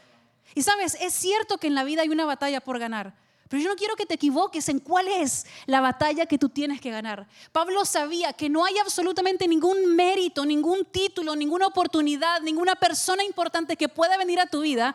Y 0.54 0.62
sabes, 0.62 0.96
es 1.00 1.12
cierto 1.12 1.58
que 1.58 1.68
en 1.68 1.74
la 1.74 1.84
vida 1.84 2.02
hay 2.02 2.08
una 2.08 2.24
batalla 2.24 2.60
por 2.60 2.78
ganar, 2.78 3.14
pero 3.50 3.64
yo 3.64 3.68
no 3.68 3.74
quiero 3.74 3.96
que 3.96 4.06
te 4.06 4.14
equivoques 4.14 4.68
en 4.68 4.78
cuál 4.78 5.08
es 5.08 5.44
la 5.66 5.80
batalla 5.80 6.24
que 6.26 6.38
tú 6.38 6.48
tienes 6.48 6.80
que 6.80 6.92
ganar. 6.92 7.26
Pablo 7.50 7.84
sabía 7.84 8.32
que 8.32 8.48
no 8.48 8.64
hay 8.64 8.78
absolutamente 8.78 9.48
ningún 9.48 9.96
mérito, 9.96 10.46
ningún 10.46 10.84
título, 10.84 11.34
ninguna 11.34 11.66
oportunidad, 11.66 12.42
ninguna 12.42 12.76
persona 12.76 13.24
importante 13.24 13.76
que 13.76 13.88
pueda 13.88 14.16
venir 14.16 14.38
a 14.38 14.46
tu 14.46 14.60
vida 14.60 14.94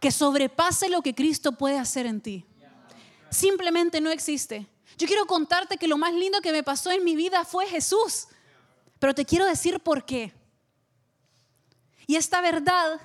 que 0.00 0.10
sobrepase 0.10 0.88
lo 0.88 1.00
que 1.00 1.14
Cristo 1.14 1.52
puede 1.52 1.78
hacer 1.78 2.06
en 2.06 2.20
ti. 2.20 2.44
Simplemente 3.30 4.00
no 4.00 4.10
existe. 4.10 4.66
Yo 4.98 5.06
quiero 5.06 5.24
contarte 5.26 5.76
que 5.76 5.86
lo 5.86 5.96
más 5.96 6.12
lindo 6.12 6.40
que 6.40 6.50
me 6.50 6.64
pasó 6.64 6.90
en 6.90 7.04
mi 7.04 7.14
vida 7.14 7.44
fue 7.44 7.68
Jesús. 7.68 8.26
Pero 8.98 9.14
te 9.14 9.24
quiero 9.24 9.46
decir 9.46 9.78
por 9.78 10.04
qué. 10.04 10.32
Y 12.08 12.16
esta 12.16 12.40
verdad 12.40 13.00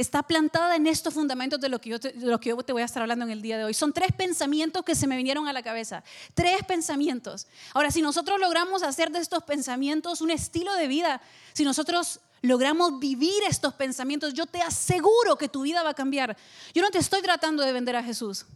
está 0.00 0.22
plantada 0.22 0.76
en 0.76 0.86
estos 0.86 1.12
fundamentos 1.12 1.60
de 1.60 1.68
lo, 1.68 1.80
que 1.80 1.90
yo 1.90 2.00
te, 2.00 2.14
lo 2.14 2.40
que 2.40 2.50
yo 2.50 2.56
te 2.62 2.72
voy 2.72 2.82
a 2.82 2.84
estar 2.86 3.02
hablando 3.02 3.24
en 3.24 3.30
el 3.30 3.42
día 3.42 3.58
de 3.58 3.64
hoy. 3.64 3.74
Son 3.74 3.92
tres 3.92 4.12
pensamientos 4.12 4.84
que 4.84 4.94
se 4.94 5.06
me 5.06 5.16
vinieron 5.16 5.46
a 5.46 5.52
la 5.52 5.62
cabeza. 5.62 6.02
Tres 6.34 6.64
pensamientos. 6.64 7.46
Ahora, 7.74 7.90
si 7.90 8.00
nosotros 8.00 8.40
logramos 8.40 8.82
hacer 8.82 9.10
de 9.10 9.18
estos 9.18 9.42
pensamientos 9.42 10.20
un 10.20 10.30
estilo 10.30 10.74
de 10.74 10.88
vida, 10.88 11.20
si 11.52 11.64
nosotros 11.64 12.20
logramos 12.42 12.98
vivir 12.98 13.42
estos 13.48 13.74
pensamientos, 13.74 14.32
yo 14.32 14.46
te 14.46 14.62
aseguro 14.62 15.36
que 15.36 15.48
tu 15.48 15.62
vida 15.62 15.82
va 15.82 15.90
a 15.90 15.94
cambiar. 15.94 16.36
Yo 16.74 16.82
no 16.82 16.90
te 16.90 16.98
estoy 16.98 17.20
tratando 17.20 17.62
de 17.62 17.72
vender 17.72 17.96
a 17.96 18.02
Jesús. 18.02 18.46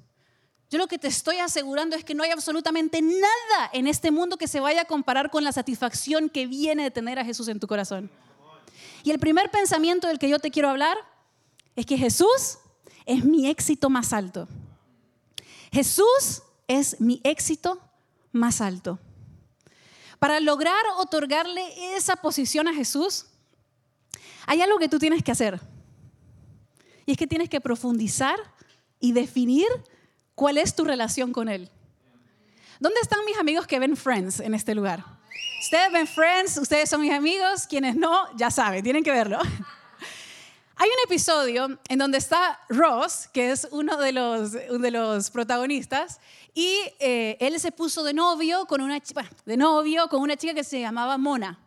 Yo 0.70 0.78
lo 0.78 0.88
que 0.88 0.98
te 0.98 1.08
estoy 1.08 1.36
asegurando 1.36 1.94
es 1.94 2.04
que 2.04 2.14
no 2.14 2.22
hay 2.22 2.30
absolutamente 2.30 3.02
nada 3.02 3.70
en 3.72 3.86
este 3.86 4.10
mundo 4.10 4.38
que 4.38 4.48
se 4.48 4.60
vaya 4.60 4.80
a 4.80 4.84
comparar 4.86 5.30
con 5.30 5.44
la 5.44 5.52
satisfacción 5.52 6.30
que 6.30 6.46
viene 6.46 6.84
de 6.84 6.90
tener 6.90 7.18
a 7.18 7.24
Jesús 7.24 7.48
en 7.48 7.60
tu 7.60 7.66
corazón. 7.66 8.10
Y 9.02 9.10
el 9.10 9.18
primer 9.18 9.50
pensamiento 9.50 10.08
del 10.08 10.18
que 10.18 10.30
yo 10.30 10.38
te 10.38 10.50
quiero 10.50 10.70
hablar 10.70 10.96
es 11.76 11.86
que 11.86 11.98
Jesús 11.98 12.58
es 13.06 13.24
mi 13.24 13.48
éxito 13.48 13.90
más 13.90 14.12
alto. 14.12 14.48
Jesús 15.72 16.42
es 16.68 17.00
mi 17.00 17.20
éxito 17.24 17.80
más 18.32 18.60
alto. 18.60 18.98
Para 20.18 20.40
lograr 20.40 20.80
otorgarle 20.98 21.96
esa 21.96 22.16
posición 22.16 22.68
a 22.68 22.74
Jesús, 22.74 23.26
hay 24.46 24.62
algo 24.62 24.78
que 24.78 24.88
tú 24.88 24.98
tienes 24.98 25.22
que 25.22 25.32
hacer. 25.32 25.60
Y 27.06 27.12
es 27.12 27.18
que 27.18 27.26
tienes 27.26 27.48
que 27.48 27.60
profundizar 27.60 28.38
y 29.00 29.12
definir 29.12 29.66
cuál 30.34 30.58
es 30.58 30.74
tu 30.74 30.84
relación 30.84 31.32
con 31.32 31.48
Él. 31.48 31.70
¿Dónde 32.80 33.00
están 33.00 33.24
mis 33.26 33.36
amigos 33.38 33.66
que 33.66 33.78
ven 33.78 33.96
Friends 33.96 34.40
en 34.40 34.54
este 34.54 34.74
lugar? 34.74 35.04
Ustedes 35.60 35.92
ven 35.92 36.06
Friends, 36.06 36.56
ustedes 36.58 36.88
son 36.88 37.00
mis 37.00 37.12
amigos, 37.12 37.66
quienes 37.66 37.96
no, 37.96 38.34
ya 38.36 38.50
saben, 38.50 38.82
tienen 38.82 39.04
que 39.04 39.10
verlo. 39.10 39.38
Hay 40.76 40.88
un 40.88 41.04
episodio 41.04 41.78
en 41.88 41.98
donde 41.98 42.18
está 42.18 42.58
Ross, 42.68 43.28
que 43.32 43.52
es 43.52 43.68
uno 43.70 43.96
de 43.96 44.10
los, 44.10 45.30
protagonistas, 45.30 46.20
y 46.52 46.76
eh, 46.98 47.36
él 47.38 47.58
se 47.60 47.70
puso 47.70 48.02
de 48.02 48.12
novio, 48.12 48.66
con 48.66 48.80
una, 48.80 49.00
de 49.44 49.56
novio 49.56 50.08
con 50.08 50.20
una 50.20 50.36
chica 50.36 50.52
que 50.52 50.64
se 50.64 50.80
llamaba 50.80 51.16
Mona. 51.16 51.60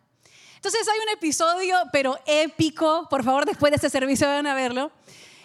Entonces 0.56 0.86
hay 0.90 1.00
un 1.00 1.10
episodio, 1.14 1.78
pero 1.94 2.20
épico, 2.26 3.08
por 3.10 3.24
favor 3.24 3.46
después 3.46 3.72
de 3.72 3.76
este 3.78 3.90
servicio 3.90 4.28
vayan 4.28 4.48
a 4.48 4.54
verlo, 4.54 4.92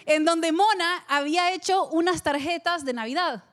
en 0.05 0.25
donde 0.25 0.51
Mona 0.51 1.05
había 1.07 1.53
hecho 1.53 1.85
unas 1.87 2.21
tarjetas 2.21 2.83
de 2.83 2.91
Navidad. 2.91 3.45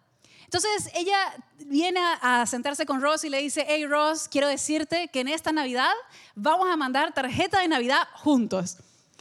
Entonces 0.42 0.90
ella 0.96 1.18
viene 1.66 2.00
a 2.20 2.44
sentarse 2.46 2.84
con 2.84 3.00
Ross 3.00 3.22
y 3.22 3.28
le 3.28 3.38
dice, 3.38 3.64
hey 3.68 3.86
Ross, 3.86 4.26
quiero 4.28 4.48
decirte 4.48 5.06
que 5.06 5.20
en 5.20 5.28
esta 5.28 5.52
Navidad 5.52 5.92
vamos 6.34 6.68
a 6.68 6.76
mandar 6.76 7.14
tarjeta 7.14 7.60
de 7.60 7.68
Navidad 7.68 8.08
juntos. 8.14 8.78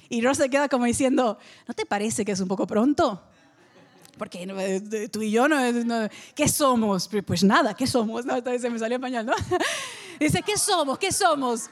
Y 0.09 0.21
Ross 0.21 0.37
se 0.37 0.49
queda 0.49 0.67
como 0.67 0.85
diciendo, 0.85 1.37
¿no 1.67 1.73
te 1.73 1.85
parece 1.85 2.25
que 2.25 2.31
es 2.31 2.39
un 2.39 2.47
poco 2.47 2.65
pronto? 2.65 3.21
Porque 4.17 4.43
eh, 4.43 5.07
tú 5.09 5.21
y 5.21 5.31
yo, 5.31 5.47
no, 5.47 5.57
¿qué 6.35 6.47
somos? 6.49 7.09
Pues 7.25 7.43
nada, 7.43 7.73
¿qué 7.73 7.87
somos? 7.87 8.25
No, 8.25 8.35
se 8.35 8.69
me 8.69 8.77
salió 8.77 8.97
español, 8.97 9.27
¿no? 9.27 9.33
Dice, 10.19 10.41
¿qué 10.41 10.57
somos? 10.57 10.97
¿Qué 10.97 11.11
somos? 11.11 11.69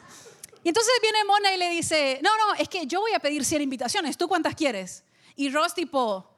Y 0.63 0.69
entonces 0.69 0.93
viene 1.01 1.17
Mona 1.25 1.53
y 1.53 1.57
le 1.57 1.69
dice, 1.69 2.19
no, 2.23 2.29
no, 2.37 2.53
es 2.55 2.69
que 2.69 2.85
yo 2.85 3.01
voy 3.01 3.13
a 3.13 3.19
pedir 3.19 3.43
100 3.43 3.61
invitaciones, 3.61 4.17
¿tú 4.17 4.27
cuántas 4.27 4.55
quieres? 4.55 5.03
Y 5.35 5.49
Ross 5.49 5.73
tipo, 5.73 6.29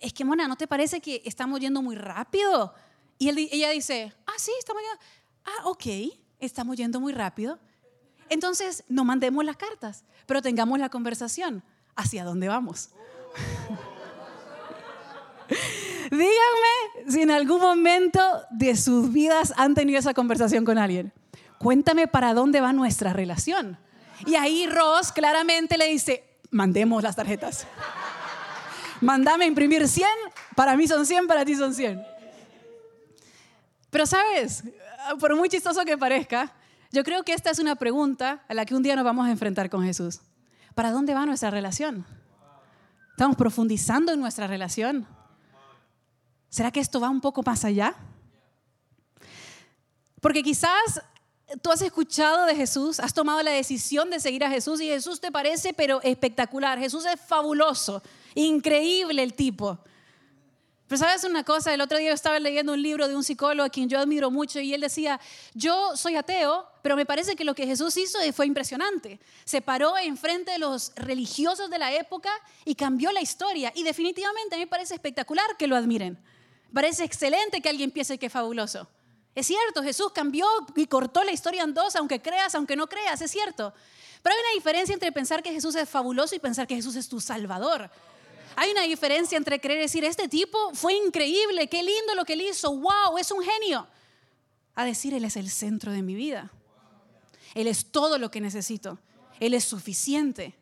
es 0.00 0.12
que 0.12 0.24
Mona, 0.24 0.48
¿no 0.48 0.56
te 0.56 0.66
parece 0.66 1.00
que 1.00 1.22
estamos 1.24 1.60
yendo 1.60 1.82
muy 1.82 1.94
rápido? 1.94 2.74
Y 3.18 3.28
ella 3.28 3.70
dice, 3.70 4.12
ah, 4.26 4.34
sí, 4.36 4.50
estamos 4.58 4.82
yendo, 4.82 4.98
ah, 5.44 5.68
ok, 5.68 5.86
estamos 6.40 6.76
yendo 6.76 7.00
muy 7.00 7.12
rápido. 7.12 7.58
Entonces, 8.28 8.84
no 8.88 9.04
mandemos 9.04 9.44
las 9.44 9.56
cartas, 9.56 10.04
pero 10.26 10.42
tengamos 10.42 10.78
la 10.78 10.88
conversación. 10.88 11.62
¿Hacia 11.96 12.24
dónde 12.24 12.48
vamos? 12.48 12.90
Díganme 16.10 17.08
si 17.08 17.22
en 17.22 17.30
algún 17.30 17.60
momento 17.60 18.20
de 18.50 18.76
sus 18.76 19.12
vidas 19.12 19.52
han 19.56 19.74
tenido 19.74 19.98
esa 19.98 20.14
conversación 20.14 20.64
con 20.64 20.78
alguien. 20.78 21.12
Cuéntame 21.58 22.08
para 22.08 22.34
dónde 22.34 22.60
va 22.60 22.72
nuestra 22.72 23.12
relación. 23.12 23.78
Y 24.26 24.34
ahí 24.36 24.66
Ross 24.66 25.12
claramente 25.12 25.78
le 25.78 25.88
dice, 25.88 26.24
mandemos 26.50 27.02
las 27.02 27.16
tarjetas. 27.16 27.66
Mándame 29.00 29.46
imprimir 29.46 29.88
100, 29.88 30.08
para 30.54 30.76
mí 30.76 30.86
son 30.86 31.04
100, 31.04 31.26
para 31.26 31.44
ti 31.44 31.54
son 31.56 31.74
100. 31.74 32.02
Pero 33.90 34.06
sabes, 34.06 34.64
por 35.20 35.36
muy 35.36 35.48
chistoso 35.48 35.84
que 35.84 35.98
parezca, 35.98 36.52
yo 36.94 37.02
creo 37.02 37.24
que 37.24 37.32
esta 37.32 37.50
es 37.50 37.58
una 37.58 37.74
pregunta 37.74 38.44
a 38.48 38.54
la 38.54 38.64
que 38.64 38.74
un 38.74 38.82
día 38.82 38.94
nos 38.94 39.04
vamos 39.04 39.26
a 39.26 39.30
enfrentar 39.30 39.68
con 39.68 39.84
Jesús. 39.84 40.20
¿Para 40.76 40.92
dónde 40.92 41.12
va 41.12 41.26
nuestra 41.26 41.50
relación? 41.50 42.06
¿Estamos 43.10 43.36
profundizando 43.36 44.12
en 44.12 44.20
nuestra 44.20 44.46
relación? 44.46 45.04
¿Será 46.48 46.70
que 46.70 46.78
esto 46.78 47.00
va 47.00 47.10
un 47.10 47.20
poco 47.20 47.42
más 47.42 47.64
allá? 47.64 47.96
Porque 50.20 50.44
quizás 50.44 51.02
tú 51.62 51.72
has 51.72 51.82
escuchado 51.82 52.46
de 52.46 52.54
Jesús, 52.54 53.00
has 53.00 53.12
tomado 53.12 53.42
la 53.42 53.50
decisión 53.50 54.08
de 54.08 54.20
seguir 54.20 54.44
a 54.44 54.50
Jesús 54.50 54.80
y 54.80 54.86
Jesús 54.86 55.20
te 55.20 55.32
parece 55.32 55.74
pero 55.74 56.00
espectacular. 56.02 56.78
Jesús 56.78 57.04
es 57.06 57.20
fabuloso, 57.20 58.02
increíble 58.36 59.20
el 59.20 59.34
tipo. 59.34 59.80
Pero 60.94 61.06
sabes 61.08 61.24
una 61.24 61.42
cosa, 61.42 61.74
el 61.74 61.80
otro 61.80 61.98
día 61.98 62.12
estaba 62.12 62.38
leyendo 62.38 62.72
un 62.72 62.80
libro 62.80 63.08
de 63.08 63.16
un 63.16 63.24
psicólogo 63.24 63.66
a 63.66 63.68
quien 63.68 63.88
yo 63.88 63.98
admiro 63.98 64.30
mucho 64.30 64.60
y 64.60 64.74
él 64.74 64.80
decía, 64.80 65.20
yo 65.52 65.96
soy 65.96 66.14
ateo, 66.14 66.68
pero 66.82 66.94
me 66.94 67.04
parece 67.04 67.34
que 67.34 67.42
lo 67.42 67.52
que 67.52 67.66
Jesús 67.66 67.96
hizo 67.96 68.20
fue 68.32 68.46
impresionante. 68.46 69.18
Se 69.44 69.60
paró 69.60 69.98
enfrente 69.98 70.52
de 70.52 70.60
los 70.60 70.92
religiosos 70.94 71.68
de 71.68 71.80
la 71.80 71.92
época 71.92 72.30
y 72.64 72.76
cambió 72.76 73.10
la 73.10 73.20
historia. 73.20 73.72
Y 73.74 73.82
definitivamente 73.82 74.54
a 74.54 74.58
mí 74.58 74.66
me 74.66 74.70
parece 74.70 74.94
espectacular 74.94 75.56
que 75.58 75.66
lo 75.66 75.74
admiren. 75.74 76.16
Parece 76.72 77.02
excelente 77.02 77.60
que 77.60 77.68
alguien 77.68 77.90
piense 77.90 78.16
que 78.16 78.26
es 78.26 78.32
fabuloso. 78.32 78.86
Es 79.34 79.48
cierto, 79.48 79.82
Jesús 79.82 80.12
cambió 80.14 80.46
y 80.76 80.86
cortó 80.86 81.24
la 81.24 81.32
historia 81.32 81.64
en 81.64 81.74
dos, 81.74 81.96
aunque 81.96 82.22
creas, 82.22 82.54
aunque 82.54 82.76
no 82.76 82.86
creas, 82.86 83.20
es 83.20 83.32
cierto. 83.32 83.74
Pero 84.22 84.32
hay 84.32 84.40
una 84.42 84.54
diferencia 84.54 84.92
entre 84.92 85.10
pensar 85.10 85.42
que 85.42 85.50
Jesús 85.50 85.74
es 85.74 85.88
fabuloso 85.88 86.36
y 86.36 86.38
pensar 86.38 86.68
que 86.68 86.76
Jesús 86.76 86.94
es 86.94 87.08
tu 87.08 87.20
Salvador. 87.20 87.90
Hay 88.56 88.70
una 88.70 88.82
diferencia 88.82 89.36
entre 89.36 89.56
y 89.62 89.78
decir, 89.78 90.04
este 90.04 90.28
tipo 90.28 90.72
fue 90.74 90.94
increíble, 90.94 91.68
qué 91.68 91.82
lindo 91.82 92.14
lo 92.14 92.24
que 92.24 92.34
él 92.34 92.42
hizo, 92.42 92.70
wow, 92.70 93.18
es 93.18 93.30
un 93.30 93.42
genio. 93.42 93.86
A 94.74 94.84
decir, 94.84 95.14
Él 95.14 95.24
es 95.24 95.36
el 95.36 95.50
centro 95.50 95.92
de 95.92 96.02
mi 96.02 96.14
vida. 96.14 96.50
Él 97.54 97.68
es 97.68 97.86
todo 97.92 98.18
lo 98.18 98.30
que 98.30 98.40
necesito. 98.40 98.98
Él 99.38 99.54
es 99.54 99.64
suficiente. 99.64 100.54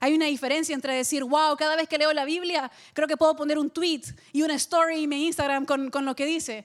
Hay 0.00 0.14
una 0.14 0.26
diferencia 0.26 0.74
entre 0.74 0.94
decir, 0.94 1.22
wow, 1.22 1.56
cada 1.56 1.76
vez 1.76 1.88
que 1.88 1.98
leo 1.98 2.12
la 2.12 2.24
Biblia, 2.24 2.72
creo 2.94 3.06
que 3.06 3.16
puedo 3.16 3.36
poner 3.36 3.58
un 3.58 3.70
tweet 3.70 4.02
y 4.32 4.42
una 4.42 4.54
story 4.54 5.04
en 5.04 5.10
mi 5.10 5.26
Instagram 5.26 5.66
con, 5.66 5.90
con 5.90 6.04
lo 6.04 6.16
que 6.16 6.24
dice. 6.24 6.64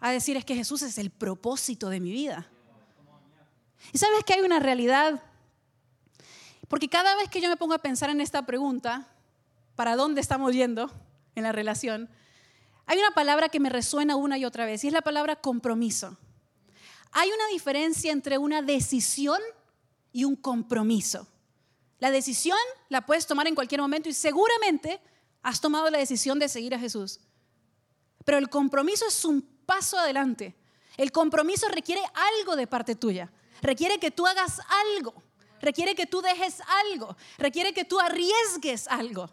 A 0.00 0.10
decir, 0.10 0.36
es 0.36 0.44
que 0.44 0.54
Jesús 0.54 0.82
es 0.82 0.98
el 0.98 1.10
propósito 1.10 1.90
de 1.90 2.00
mi 2.00 2.10
vida. 2.10 2.48
Y 3.92 3.98
sabes 3.98 4.24
que 4.24 4.34
hay 4.34 4.40
una 4.40 4.58
realidad. 4.58 5.22
Porque 6.68 6.88
cada 6.88 7.14
vez 7.16 7.28
que 7.28 7.40
yo 7.40 7.48
me 7.48 7.56
pongo 7.56 7.74
a 7.74 7.78
pensar 7.78 8.10
en 8.10 8.20
esta 8.20 8.44
pregunta, 8.44 9.06
para 9.76 9.94
dónde 9.94 10.20
estamos 10.20 10.52
yendo 10.52 10.90
en 11.34 11.44
la 11.44 11.52
relación, 11.52 12.10
Hay 12.88 12.98
una 12.98 13.10
palabra 13.10 13.48
que 13.48 13.58
me 13.58 13.68
resuena 13.68 14.14
una 14.14 14.38
y 14.38 14.44
otra 14.44 14.64
vez 14.64 14.84
y 14.84 14.86
es 14.86 14.92
la 14.92 15.02
palabra 15.02 15.34
compromiso. 15.34 16.16
Hay 17.10 17.28
una 17.28 17.48
diferencia 17.48 18.12
entre 18.12 18.38
una 18.38 18.62
decisión 18.62 19.40
y 20.12 20.22
un 20.22 20.36
compromiso. 20.36 21.26
La 21.98 22.12
decisión 22.12 22.58
la 22.88 23.04
puedes 23.04 23.26
tomar 23.26 23.48
en 23.48 23.56
cualquier 23.56 23.80
momento 23.80 24.08
y 24.08 24.12
seguramente 24.12 25.00
has 25.42 25.60
tomado 25.60 25.90
la 25.90 25.98
decisión 25.98 26.38
de 26.38 26.48
seguir 26.48 26.76
a 26.76 26.78
Jesús. 26.78 27.18
Pero 28.24 28.38
el 28.38 28.48
compromiso 28.48 29.06
es 29.08 29.24
un 29.24 29.42
paso 29.66 29.98
adelante. 29.98 30.54
El 30.96 31.10
compromiso 31.10 31.68
requiere 31.68 32.02
algo 32.38 32.54
de 32.54 32.68
parte 32.68 32.94
tuya. 32.94 33.32
Requiere 33.62 33.98
que 33.98 34.12
tú 34.12 34.26
hagas 34.26 34.60
algo. 34.94 35.24
Requiere 35.60 35.96
que 35.96 36.06
tú 36.06 36.22
dejes 36.22 36.60
algo. 36.92 37.16
Requiere 37.38 37.72
que 37.74 37.84
tú 37.84 37.98
arriesgues 37.98 38.86
algo. 38.88 39.28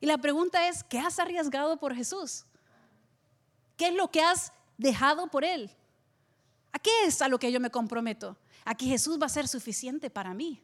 Y 0.00 0.06
la 0.06 0.18
pregunta 0.18 0.68
es, 0.68 0.84
¿qué 0.84 0.98
has 0.98 1.18
arriesgado 1.18 1.76
por 1.78 1.94
Jesús? 1.94 2.44
¿Qué 3.76 3.88
es 3.88 3.94
lo 3.94 4.10
que 4.10 4.22
has 4.22 4.52
dejado 4.76 5.28
por 5.28 5.44
Él? 5.44 5.70
¿A 6.72 6.78
qué 6.78 6.90
es 7.04 7.20
a 7.22 7.28
lo 7.28 7.38
que 7.38 7.50
yo 7.50 7.60
me 7.60 7.70
comprometo? 7.70 8.36
A 8.64 8.74
que 8.74 8.86
Jesús 8.86 9.18
va 9.20 9.26
a 9.26 9.30
ser 9.30 9.48
suficiente 9.48 10.10
para 10.10 10.34
mí. 10.34 10.62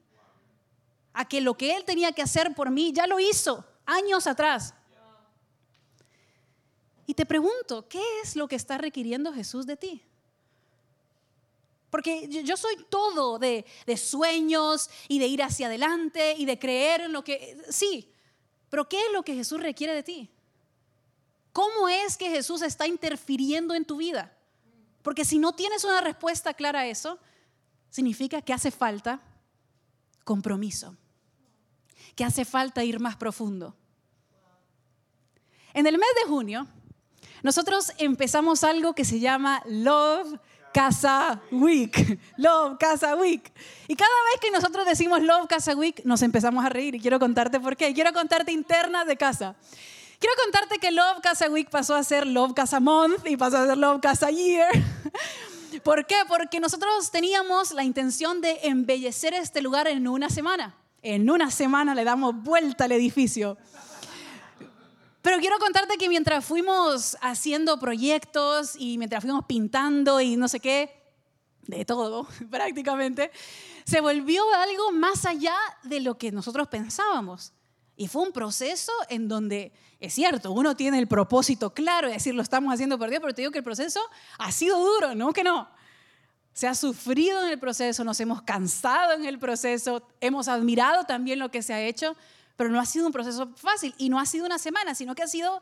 A 1.13 1.27
que 1.27 1.41
lo 1.41 1.57
que 1.57 1.75
Él 1.77 1.85
tenía 1.85 2.13
que 2.13 2.23
hacer 2.23 2.55
por 2.55 2.71
mí 2.71 2.93
ya 2.93 3.07
lo 3.07 3.19
hizo 3.19 3.65
años 3.87 4.27
atrás. 4.27 4.75
Y 7.07 7.15
te 7.15 7.27
pregunto, 7.27 7.89
¿qué 7.89 8.03
es 8.23 8.37
lo 8.37 8.49
que 8.49 8.57
está 8.57 8.79
requiriendo 8.79 9.33
Jesús 9.33 9.67
de 9.67 9.77
ti? 9.77 10.03
Porque 11.91 12.29
yo 12.29 12.57
soy 12.57 12.77
todo 12.89 13.39
de, 13.39 13.65
de, 13.87 13.97
sueños 13.97 14.91
y 15.07 15.21
de 15.21 15.29
ir 15.29 15.43
hacia 15.43 15.69
adelante 15.69 16.35
y 16.37 16.45
de 16.45 16.59
creer 16.59 17.03
en 17.03 17.13
lo 17.13 17.23
que... 17.23 17.57
Sí, 17.69 18.13
pero 18.75 18.89
¿qué 18.89 18.99
es 19.07 19.13
lo 19.13 19.23
que 19.23 19.37
Jesús 19.37 19.61
requiere 19.61 19.95
de 19.95 20.03
ti? 20.03 20.29
¿Cómo 21.53 21.89
es 21.89 22.17
que 22.17 22.29
Jesús 22.29 22.61
está 22.61 22.89
interfiriendo 22.89 23.73
en 23.73 23.85
tu 23.85 23.99
vida? 23.99 24.37
Porque 25.01 25.25
si 25.25 25.39
no 25.39 25.53
tienes 25.53 25.85
una 25.85 26.01
respuesta 26.01 26.55
clara 26.55 26.81
a 26.81 26.87
eso, 26.89 27.21
significa 27.89 28.43
que 28.43 28.53
hace 28.53 28.73
falta 28.73 29.21
compromiso, 30.25 30.97
que 32.17 32.25
hace 32.25 32.45
falta 32.45 32.83
ir 32.83 32.99
más 32.99 33.15
profundo. 33.15 33.77
En 35.73 35.87
el 35.87 35.97
mes 35.97 36.11
de 36.25 36.29
junio, 36.29 36.67
nosotros 37.45 37.93
empezamos 37.99 38.65
algo 38.65 38.97
que 38.97 39.05
se 39.05 39.21
llama 39.21 39.63
Love 39.67 40.41
Casa 40.75 41.41
Week. 41.53 42.19
Love 42.37 42.77
Casa 42.79 43.15
Week. 43.15 43.53
Y 43.87 43.95
cada 43.95 44.11
vez 44.33 44.41
que 44.41 44.51
nosotros 44.51 44.85
decimos 44.85 45.23
Love 45.23 45.47
Casa 45.47 45.77
Week, 45.77 46.03
nos 46.05 46.21
empezamos 46.23 46.65
a 46.65 46.69
reír. 46.69 46.97
Y 46.97 47.01
quiero 47.01 47.21
contarte 47.21 47.61
por 47.61 47.77
qué. 47.77 47.95
Quiero 47.95 48.13
contarte 48.13 48.51
interna 48.51 49.05
de 49.05 49.17
casa. 49.17 49.55
Quiero 50.19 50.35
contarte 50.43 50.79
que 50.79 50.91
Love 50.91 51.21
Casa 51.23 51.49
Week 51.49 51.71
pasó 51.71 51.95
a 51.95 52.03
ser 52.03 52.27
Love 52.27 52.55
Casa 52.55 52.81
Month 52.81 53.25
y 53.27 53.37
pasó 53.37 53.59
a 53.59 53.67
ser 53.67 53.79
Love 53.79 54.01
Casa 54.01 54.31
Year. 54.31 54.69
¿Por 55.85 56.07
qué? 56.07 56.17
Porque 56.27 56.59
nosotros 56.59 57.11
teníamos 57.13 57.71
la 57.71 57.85
intención 57.85 58.41
de 58.41 58.59
embellecer 58.65 59.33
este 59.33 59.63
lugar 59.63 59.87
en 59.87 60.09
una 60.09 60.29
semana. 60.29 60.75
En 61.03 61.31
una 61.31 61.53
semana 61.53 61.95
le 61.95 62.03
damos 62.03 62.35
vuelta 62.43 62.87
al 62.87 62.93
edificio. 62.93 63.57
Pero 65.25 65.39
quiero 65.39 65.59
contarte 65.59 65.97
que 65.97 66.11
mientras 66.11 66.45
fuimos 66.45 67.17
haciendo 67.23 67.79
proyectos 67.79 68.77
y 68.79 68.99
mientras 68.99 69.25
fuimos 69.25 69.47
pintando 69.47 70.21
y 70.21 70.37
no 70.37 70.49
sé 70.49 70.61
qué, 70.61 71.03
de 71.63 71.87
todo 71.87 72.29
prácticamente, 72.51 73.31
se 73.87 74.03
volvió 74.03 74.43
algo 74.53 74.93
más 74.93 75.25
allá 75.25 75.57
de 75.83 76.01
lo 76.01 76.19
que 76.19 76.31
nosotros 76.31 76.69
pensábamos. 76.69 77.55
Y 77.97 78.07
fue 78.07 78.21
un 78.21 78.33
proceso 78.33 78.93
en 79.09 79.27
donde, 79.27 79.73
es 79.99 80.13
cierto, 80.13 80.53
uno 80.53 80.77
tiene 80.77 80.99
el 80.99 81.09
propósito 81.09 81.73
claro 81.73 82.09
de 82.09 82.13
decir, 82.13 82.35
lo 82.35 82.43
estamos 82.43 82.75
haciendo 82.75 82.99
por 82.99 83.09
Dios, 83.09 83.23
pero 83.23 83.33
te 83.33 83.41
digo 83.41 83.51
que 83.51 83.59
el 83.61 83.65
proceso 83.65 84.01
ha 84.37 84.53
sido 84.53 84.79
duro, 84.79 85.15
¿no? 85.15 85.33
Que 85.33 85.43
no. 85.43 85.71
Se 86.53 86.69
ha 86.69 86.75
sufrido 86.75 87.43
en 87.45 87.49
el 87.49 87.59
proceso, 87.59 88.05
nos 88.05 88.21
hemos 88.21 88.43
cansado 88.43 89.15
en 89.15 89.25
el 89.25 89.39
proceso, 89.39 90.07
hemos 90.21 90.49
admirado 90.49 91.05
también 91.05 91.39
lo 91.39 91.51
que 91.51 91.63
se 91.63 91.73
ha 91.73 91.81
hecho, 91.81 92.15
pero 92.57 92.71
no 92.71 92.81
ha 92.81 92.87
sido 92.87 93.07
un 93.07 93.13
proceso 93.13 93.53
fácil 93.57 93.95
y 93.99 94.09
no 94.09 94.19
ha 94.19 94.27
sido 94.27 94.47
una 94.47 94.59
semana, 94.59 94.95
sino 94.95 95.15
que 95.15 95.23
ha 95.23 95.29
sido 95.29 95.61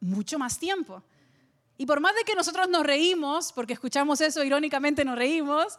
mucho 0.00 0.38
más 0.38 0.58
tiempo. 0.58 1.02
Y 1.78 1.86
por 1.86 2.00
más 2.00 2.14
de 2.14 2.22
que 2.24 2.34
nosotros 2.34 2.68
nos 2.68 2.84
reímos, 2.84 3.52
porque 3.52 3.72
escuchamos 3.72 4.20
eso, 4.20 4.44
irónicamente 4.44 5.04
nos 5.04 5.16
reímos, 5.16 5.78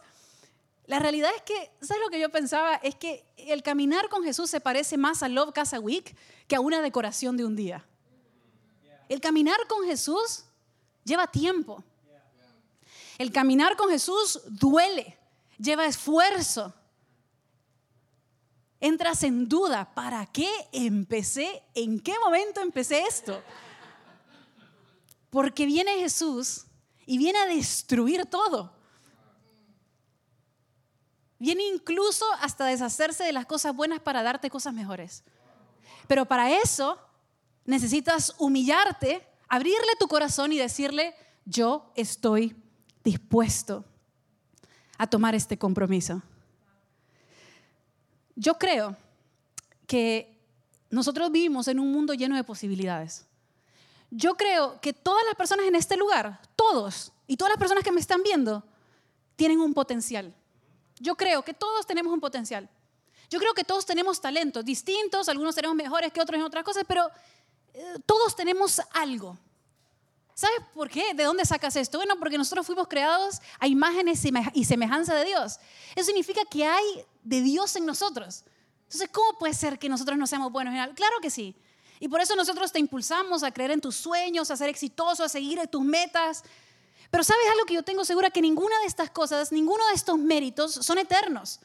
la 0.86 0.98
realidad 0.98 1.30
es 1.34 1.42
que, 1.42 1.70
¿sabes 1.80 2.02
lo 2.04 2.10
que 2.10 2.20
yo 2.20 2.28
pensaba? 2.30 2.74
Es 2.76 2.94
que 2.94 3.24
el 3.36 3.62
caminar 3.62 4.08
con 4.10 4.22
Jesús 4.22 4.50
se 4.50 4.60
parece 4.60 4.98
más 4.98 5.22
a 5.22 5.28
Love 5.28 5.54
Casa 5.54 5.80
Week 5.80 6.14
que 6.46 6.56
a 6.56 6.60
una 6.60 6.82
decoración 6.82 7.36
de 7.36 7.44
un 7.44 7.56
día. 7.56 7.86
El 9.08 9.20
caminar 9.20 9.56
con 9.66 9.86
Jesús 9.86 10.44
lleva 11.04 11.26
tiempo. 11.26 11.82
El 13.16 13.32
caminar 13.32 13.76
con 13.76 13.88
Jesús 13.88 14.42
duele, 14.46 15.16
lleva 15.58 15.86
esfuerzo 15.86 16.74
entras 18.84 19.22
en 19.22 19.48
duda, 19.48 19.94
¿para 19.94 20.26
qué 20.26 20.48
empecé? 20.70 21.62
¿En 21.74 21.98
qué 22.00 22.12
momento 22.22 22.60
empecé 22.60 23.00
esto? 23.00 23.42
Porque 25.30 25.64
viene 25.64 26.00
Jesús 26.00 26.66
y 27.06 27.16
viene 27.16 27.38
a 27.38 27.46
destruir 27.46 28.26
todo. 28.26 28.74
Viene 31.38 31.66
incluso 31.66 32.26
hasta 32.40 32.66
deshacerse 32.66 33.24
de 33.24 33.32
las 33.32 33.46
cosas 33.46 33.74
buenas 33.74 34.00
para 34.00 34.22
darte 34.22 34.50
cosas 34.50 34.74
mejores. 34.74 35.24
Pero 36.06 36.26
para 36.26 36.50
eso 36.50 36.98
necesitas 37.64 38.34
humillarte, 38.36 39.26
abrirle 39.48 39.96
tu 39.98 40.08
corazón 40.08 40.52
y 40.52 40.58
decirle, 40.58 41.14
yo 41.46 41.90
estoy 41.96 42.54
dispuesto 43.02 43.86
a 44.98 45.06
tomar 45.06 45.34
este 45.34 45.56
compromiso. 45.56 46.22
Yo 48.36 48.54
creo 48.54 48.96
que 49.86 50.38
nosotros 50.90 51.30
vivimos 51.30 51.68
en 51.68 51.80
un 51.80 51.92
mundo 51.92 52.14
lleno 52.14 52.36
de 52.36 52.44
posibilidades. 52.44 53.26
Yo 54.10 54.34
creo 54.34 54.80
que 54.80 54.92
todas 54.92 55.24
las 55.26 55.34
personas 55.34 55.66
en 55.66 55.74
este 55.74 55.96
lugar, 55.96 56.40
todos, 56.56 57.12
y 57.26 57.36
todas 57.36 57.52
las 57.52 57.58
personas 57.58 57.82
que 57.82 57.92
me 57.92 58.00
están 58.00 58.22
viendo, 58.22 58.62
tienen 59.36 59.60
un 59.60 59.74
potencial. 59.74 60.32
Yo 61.00 61.16
creo 61.16 61.42
que 61.42 61.54
todos 61.54 61.86
tenemos 61.86 62.12
un 62.12 62.20
potencial. 62.20 62.68
Yo 63.30 63.38
creo 63.38 63.54
que 63.54 63.64
todos 63.64 63.84
tenemos 63.84 64.20
talentos 64.20 64.64
distintos, 64.64 65.28
algunos 65.28 65.54
tenemos 65.54 65.76
mejores 65.76 66.12
que 66.12 66.20
otros 66.20 66.38
en 66.38 66.44
otras 66.44 66.62
cosas, 66.62 66.84
pero 66.86 67.10
eh, 67.72 67.96
todos 68.06 68.36
tenemos 68.36 68.80
algo. 68.92 69.36
¿Sabes 70.34 70.58
por 70.74 70.90
qué? 70.90 71.14
¿De 71.14 71.22
dónde 71.22 71.44
sacas 71.44 71.76
esto? 71.76 71.98
Bueno, 71.98 72.16
porque 72.18 72.36
nosotros 72.36 72.66
fuimos 72.66 72.88
creados 72.88 73.40
a 73.60 73.68
imágenes 73.68 74.20
y 74.52 74.64
semejanza 74.64 75.14
de 75.14 75.26
Dios. 75.26 75.60
Eso 75.94 76.06
significa 76.06 76.42
que 76.50 76.66
hay 76.66 76.84
de 77.22 77.40
Dios 77.40 77.76
en 77.76 77.86
nosotros. 77.86 78.44
Entonces, 78.82 79.08
¿cómo 79.12 79.38
puede 79.38 79.54
ser 79.54 79.78
que 79.78 79.88
nosotros 79.88 80.18
no 80.18 80.26
seamos 80.26 80.50
buenos 80.50 80.74
en 80.74 80.80
algo? 80.80 80.94
Claro 80.94 81.14
que 81.22 81.30
sí. 81.30 81.54
Y 82.00 82.08
por 82.08 82.20
eso 82.20 82.34
nosotros 82.34 82.72
te 82.72 82.80
impulsamos 82.80 83.44
a 83.44 83.52
creer 83.52 83.70
en 83.70 83.80
tus 83.80 83.94
sueños, 83.94 84.50
a 84.50 84.56
ser 84.56 84.68
exitoso, 84.68 85.22
a 85.22 85.28
seguir 85.28 85.64
tus 85.68 85.84
metas. 85.84 86.42
Pero 87.10 87.22
¿sabes 87.22 87.44
algo 87.52 87.64
que 87.64 87.74
yo 87.74 87.84
tengo 87.84 88.04
segura? 88.04 88.30
Que 88.30 88.42
ninguna 88.42 88.76
de 88.80 88.86
estas 88.86 89.10
cosas, 89.10 89.52
ninguno 89.52 89.86
de 89.86 89.94
estos 89.94 90.18
méritos 90.18 90.74
son 90.74 90.98
eternos. 90.98 91.60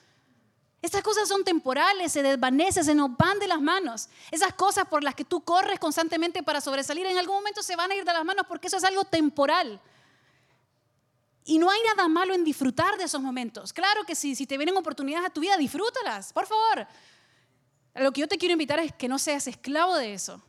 Estas 0.82 1.04
cosas 1.04 1.28
son 1.28 1.44
temporales, 1.44 2.12
se 2.12 2.24
desvanecen, 2.24 2.86
se 2.86 2.96
nos 2.96 3.16
van 3.18 3.38
de 3.40 3.48
las 3.48 3.60
manos. 3.60 4.08
Esas 4.32 4.54
cosas 4.54 4.86
por 4.86 5.04
las 5.04 5.14
que 5.14 5.26
tú 5.26 5.42
corres 5.42 5.78
constantemente 5.80 6.42
para 6.42 6.62
sobresalir, 6.62 7.06
en 7.06 7.18
algún 7.18 7.36
momento 7.36 7.62
se 7.62 7.76
van 7.76 7.92
a 7.92 7.96
ir 7.96 8.06
de 8.06 8.14
las 8.14 8.24
manos 8.24 8.46
porque 8.48 8.68
eso 8.68 8.78
es 8.78 8.84
algo 8.86 9.04
temporal. 9.04 9.82
Y 11.44 11.58
no 11.58 11.70
hay 11.70 11.80
nada 11.84 12.08
malo 12.08 12.34
en 12.34 12.44
disfrutar 12.44 12.98
de 12.98 13.06
esos 13.06 13.22
momentos. 13.22 13.74
Claro 13.74 14.06
que 14.06 14.16
si 14.16 14.36
te 14.46 14.58
vienen 14.58 14.78
oportunidades 14.78 15.28
a 15.28 15.34
tu 15.34 15.42
vida, 15.42 15.58
disfrútalas, 15.58 16.32
por 16.32 16.46
favor. 16.46 16.88
Lo 17.96 18.12
que 18.14 18.22
yo 18.22 18.28
te 18.28 18.38
quiero 18.38 18.54
invitar 18.54 18.80
es 18.80 18.94
que 18.94 19.10
no 19.10 19.20
seas 19.20 19.48
esclavo 19.48 19.98
de 19.98 20.14
eso. 20.14 20.42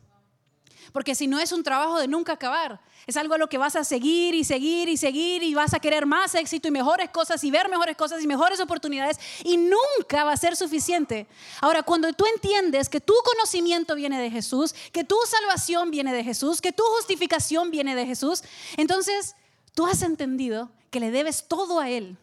Porque 0.91 1.15
si 1.15 1.27
no 1.27 1.39
es 1.39 1.51
un 1.51 1.63
trabajo 1.63 1.99
de 1.99 2.07
nunca 2.07 2.33
acabar, 2.33 2.81
es 3.07 3.17
algo 3.17 3.33
a 3.33 3.37
lo 3.37 3.49
que 3.49 3.57
vas 3.57 3.75
a 3.75 3.83
seguir 3.83 4.35
y 4.35 4.43
seguir 4.43 4.89
y 4.89 4.97
seguir 4.97 5.43
y 5.43 5.53
vas 5.53 5.73
a 5.73 5.79
querer 5.79 6.05
más 6.05 6.35
éxito 6.35 6.67
y 6.67 6.71
mejores 6.71 7.09
cosas 7.09 7.43
y 7.43 7.51
ver 7.51 7.69
mejores 7.69 7.97
cosas 7.97 8.21
y 8.21 8.27
mejores 8.27 8.59
oportunidades 8.59 9.19
y 9.43 9.57
nunca 9.57 10.23
va 10.23 10.33
a 10.33 10.37
ser 10.37 10.55
suficiente. 10.55 11.27
Ahora, 11.61 11.83
cuando 11.83 12.11
tú 12.13 12.25
entiendes 12.35 12.89
que 12.89 13.01
tu 13.01 13.13
conocimiento 13.23 13.95
viene 13.95 14.19
de 14.19 14.29
Jesús, 14.29 14.73
que 14.91 15.03
tu 15.03 15.17
salvación 15.25 15.91
viene 15.91 16.13
de 16.13 16.23
Jesús, 16.23 16.61
que 16.61 16.71
tu 16.71 16.83
justificación 16.97 17.71
viene 17.71 17.95
de 17.95 18.05
Jesús, 18.05 18.43
entonces 18.77 19.35
tú 19.73 19.87
has 19.87 20.01
entendido 20.01 20.71
que 20.89 20.99
le 20.99 21.11
debes 21.11 21.47
todo 21.47 21.79
a 21.79 21.89
Él 21.89 22.17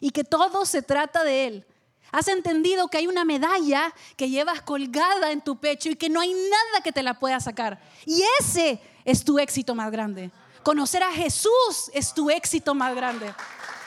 y 0.00 0.10
que 0.10 0.24
todo 0.24 0.64
se 0.66 0.82
trata 0.82 1.22
de 1.22 1.46
Él. 1.46 1.66
Has 2.12 2.28
entendido 2.28 2.88
que 2.88 2.98
hay 2.98 3.06
una 3.06 3.24
medalla 3.24 3.92
que 4.16 4.28
llevas 4.28 4.60
colgada 4.60 5.32
en 5.32 5.40
tu 5.40 5.56
pecho 5.58 5.88
y 5.88 5.96
que 5.96 6.10
no 6.10 6.20
hay 6.20 6.32
nada 6.32 6.82
que 6.84 6.92
te 6.92 7.02
la 7.02 7.18
pueda 7.18 7.40
sacar. 7.40 7.80
Y 8.04 8.22
ese 8.38 8.80
es 9.04 9.24
tu 9.24 9.38
éxito 9.38 9.74
más 9.74 9.90
grande. 9.90 10.30
Conocer 10.62 11.02
a 11.02 11.10
Jesús 11.10 11.90
es 11.94 12.12
tu 12.12 12.30
éxito 12.30 12.74
más 12.74 12.94
grande. 12.94 13.34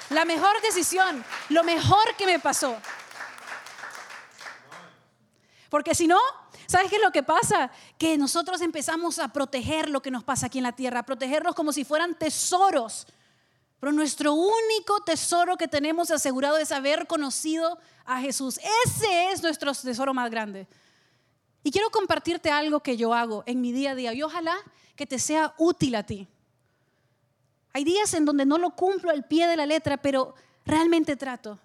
La 0.09 0.25
mejor 0.25 0.59
decisión, 0.61 1.23
lo 1.49 1.63
mejor 1.63 2.15
que 2.17 2.25
me 2.25 2.39
pasó. 2.39 2.75
Porque 5.69 5.95
si 5.95 6.07
no, 6.07 6.19
¿Sabes 6.67 6.89
qué 6.89 6.95
es 6.95 7.01
lo 7.01 7.11
que 7.11 7.23
pasa? 7.23 7.71
Que 7.97 8.17
nosotros 8.17 8.59
empezamos 8.61 9.19
a 9.19 9.27
proteger 9.27 9.89
lo 9.89 10.01
que 10.01 10.11
nos 10.11 10.23
pasa 10.23 10.47
aquí 10.47 10.57
en 10.57 10.63
la 10.63 10.71
tierra, 10.71 11.01
a 11.01 11.03
protegerlos 11.03 11.53
como 11.53 11.71
si 11.71 11.85
fueran 11.85 12.15
tesoros. 12.15 13.05
Pero 13.85 13.93
nuestro 13.93 14.33
único 14.33 15.01
tesoro 15.01 15.57
que 15.57 15.67
tenemos 15.67 16.09
asegurado 16.09 16.57
es 16.57 16.71
haber 16.71 17.05
conocido 17.05 17.77
a 18.03 18.19
Jesús. 18.19 18.59
Ese 18.83 19.29
es 19.29 19.43
nuestro 19.43 19.71
tesoro 19.75 20.11
más 20.11 20.31
grande. 20.31 20.65
Y 21.61 21.69
quiero 21.69 21.91
compartirte 21.91 22.49
algo 22.49 22.79
que 22.79 22.97
yo 22.97 23.13
hago 23.13 23.43
en 23.45 23.61
mi 23.61 23.71
día 23.71 23.91
a 23.91 23.95
día 23.95 24.11
y 24.15 24.23
ojalá 24.23 24.55
que 24.95 25.05
te 25.05 25.19
sea 25.19 25.53
útil 25.59 25.93
a 25.93 26.01
ti. 26.01 26.27
Hay 27.73 27.83
días 27.83 28.11
en 28.15 28.25
donde 28.25 28.43
no 28.43 28.57
lo 28.57 28.71
cumplo 28.71 29.11
al 29.11 29.27
pie 29.27 29.45
de 29.45 29.55
la 29.55 29.67
letra, 29.67 29.97
pero 29.97 30.33
realmente 30.65 31.15
trato. 31.15 31.59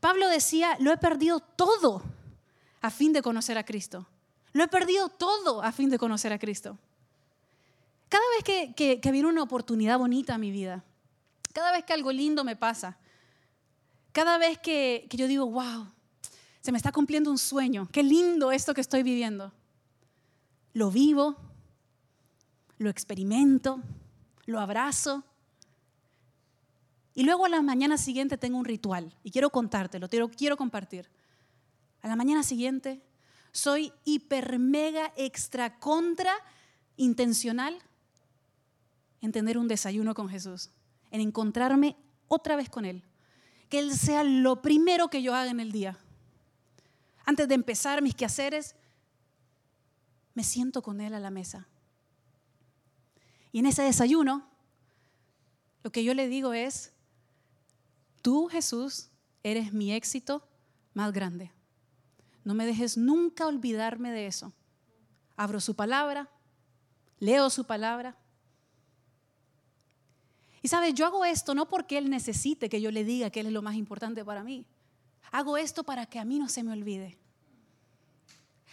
Pablo 0.00 0.26
decía, 0.26 0.76
lo 0.80 0.90
he 0.90 0.96
perdido 0.96 1.38
todo 1.38 2.02
a 2.80 2.90
fin 2.90 3.12
de 3.12 3.22
conocer 3.22 3.56
a 3.56 3.64
Cristo. 3.64 4.04
Lo 4.52 4.64
he 4.64 4.68
perdido 4.68 5.10
todo 5.10 5.62
a 5.62 5.70
fin 5.70 5.90
de 5.90 5.98
conocer 6.00 6.32
a 6.32 6.40
Cristo. 6.40 6.76
Cada 8.08 8.24
vez 8.34 8.74
que, 8.74 9.12
viene 9.12 9.28
una 9.28 9.44
oportunidad 9.44 10.00
bonita 10.00 10.34
a 10.34 10.38
mi 10.38 10.50
vida, 10.50 10.82
cada 11.52 11.72
vez 11.72 11.84
que 11.84 11.92
algo 11.92 12.12
lindo 12.12 12.44
me 12.44 12.56
pasa, 12.56 12.98
cada 14.12 14.38
vez 14.38 14.58
que, 14.58 15.06
que 15.08 15.16
yo 15.16 15.26
digo, 15.26 15.46
wow, 15.46 15.88
se 16.60 16.72
me 16.72 16.78
está 16.78 16.92
cumpliendo 16.92 17.30
un 17.30 17.38
sueño, 17.38 17.88
qué 17.90 18.02
lindo 18.02 18.52
esto 18.52 18.74
que 18.74 18.80
estoy 18.80 19.02
viviendo, 19.02 19.52
lo 20.72 20.90
vivo, 20.90 21.36
lo 22.78 22.90
experimento, 22.90 23.80
lo 24.46 24.60
abrazo. 24.60 25.24
Y 27.14 27.24
luego 27.24 27.44
a 27.44 27.48
la 27.48 27.62
mañana 27.62 27.98
siguiente 27.98 28.38
tengo 28.38 28.58
un 28.58 28.64
ritual 28.64 29.14
y 29.22 29.30
quiero 29.30 29.50
contártelo, 29.50 30.08
quiero, 30.08 30.28
quiero 30.28 30.56
compartir. 30.56 31.10
A 32.00 32.08
la 32.08 32.16
mañana 32.16 32.42
siguiente 32.42 33.02
soy 33.52 33.92
hiper, 34.04 34.58
mega, 34.58 35.12
extra, 35.16 35.78
contra 35.78 36.32
intencional 36.96 37.78
en 39.20 39.30
tener 39.30 39.58
un 39.58 39.68
desayuno 39.68 40.14
con 40.14 40.28
Jesús, 40.28 40.70
en 41.12 41.20
encontrarme 41.20 41.96
otra 42.26 42.56
vez 42.56 42.68
con 42.68 42.84
Él. 42.84 43.04
Que 43.68 43.78
Él 43.78 43.96
sea 43.96 44.24
lo 44.24 44.60
primero 44.60 45.08
que 45.08 45.22
yo 45.22 45.34
haga 45.34 45.50
en 45.50 45.60
el 45.60 45.70
día. 45.70 45.96
Antes 47.24 47.46
de 47.46 47.54
empezar 47.54 48.02
mis 48.02 48.16
quehaceres, 48.16 48.74
me 50.34 50.42
siento 50.42 50.82
con 50.82 51.00
Él 51.00 51.14
a 51.14 51.20
la 51.20 51.30
mesa. 51.30 51.68
Y 53.52 53.60
en 53.60 53.66
ese 53.66 53.82
desayuno, 53.82 54.48
lo 55.84 55.92
que 55.92 56.02
yo 56.02 56.14
le 56.14 56.26
digo 56.26 56.54
es, 56.54 56.92
tú 58.22 58.48
Jesús 58.48 59.10
eres 59.42 59.72
mi 59.72 59.92
éxito 59.92 60.48
más 60.94 61.12
grande. 61.12 61.52
No 62.44 62.54
me 62.54 62.66
dejes 62.66 62.96
nunca 62.96 63.46
olvidarme 63.46 64.10
de 64.10 64.26
eso. 64.26 64.52
Abro 65.36 65.60
su 65.60 65.76
palabra, 65.76 66.30
leo 67.18 67.50
su 67.50 67.64
palabra. 67.66 68.16
Y 70.62 70.68
sabes, 70.68 70.94
yo 70.94 71.06
hago 71.06 71.24
esto 71.24 71.54
no 71.54 71.68
porque 71.68 71.98
Él 71.98 72.08
necesite 72.08 72.68
que 72.68 72.80
yo 72.80 72.90
le 72.90 73.04
diga 73.04 73.30
que 73.30 73.40
Él 73.40 73.46
es 73.46 73.52
lo 73.52 73.62
más 73.62 73.74
importante 73.74 74.24
para 74.24 74.44
mí. 74.44 74.66
Hago 75.30 75.56
esto 75.56 75.82
para 75.82 76.06
que 76.06 76.18
a 76.18 76.24
mí 76.24 76.38
no 76.38 76.48
se 76.48 76.62
me 76.62 76.72
olvide. 76.72 77.18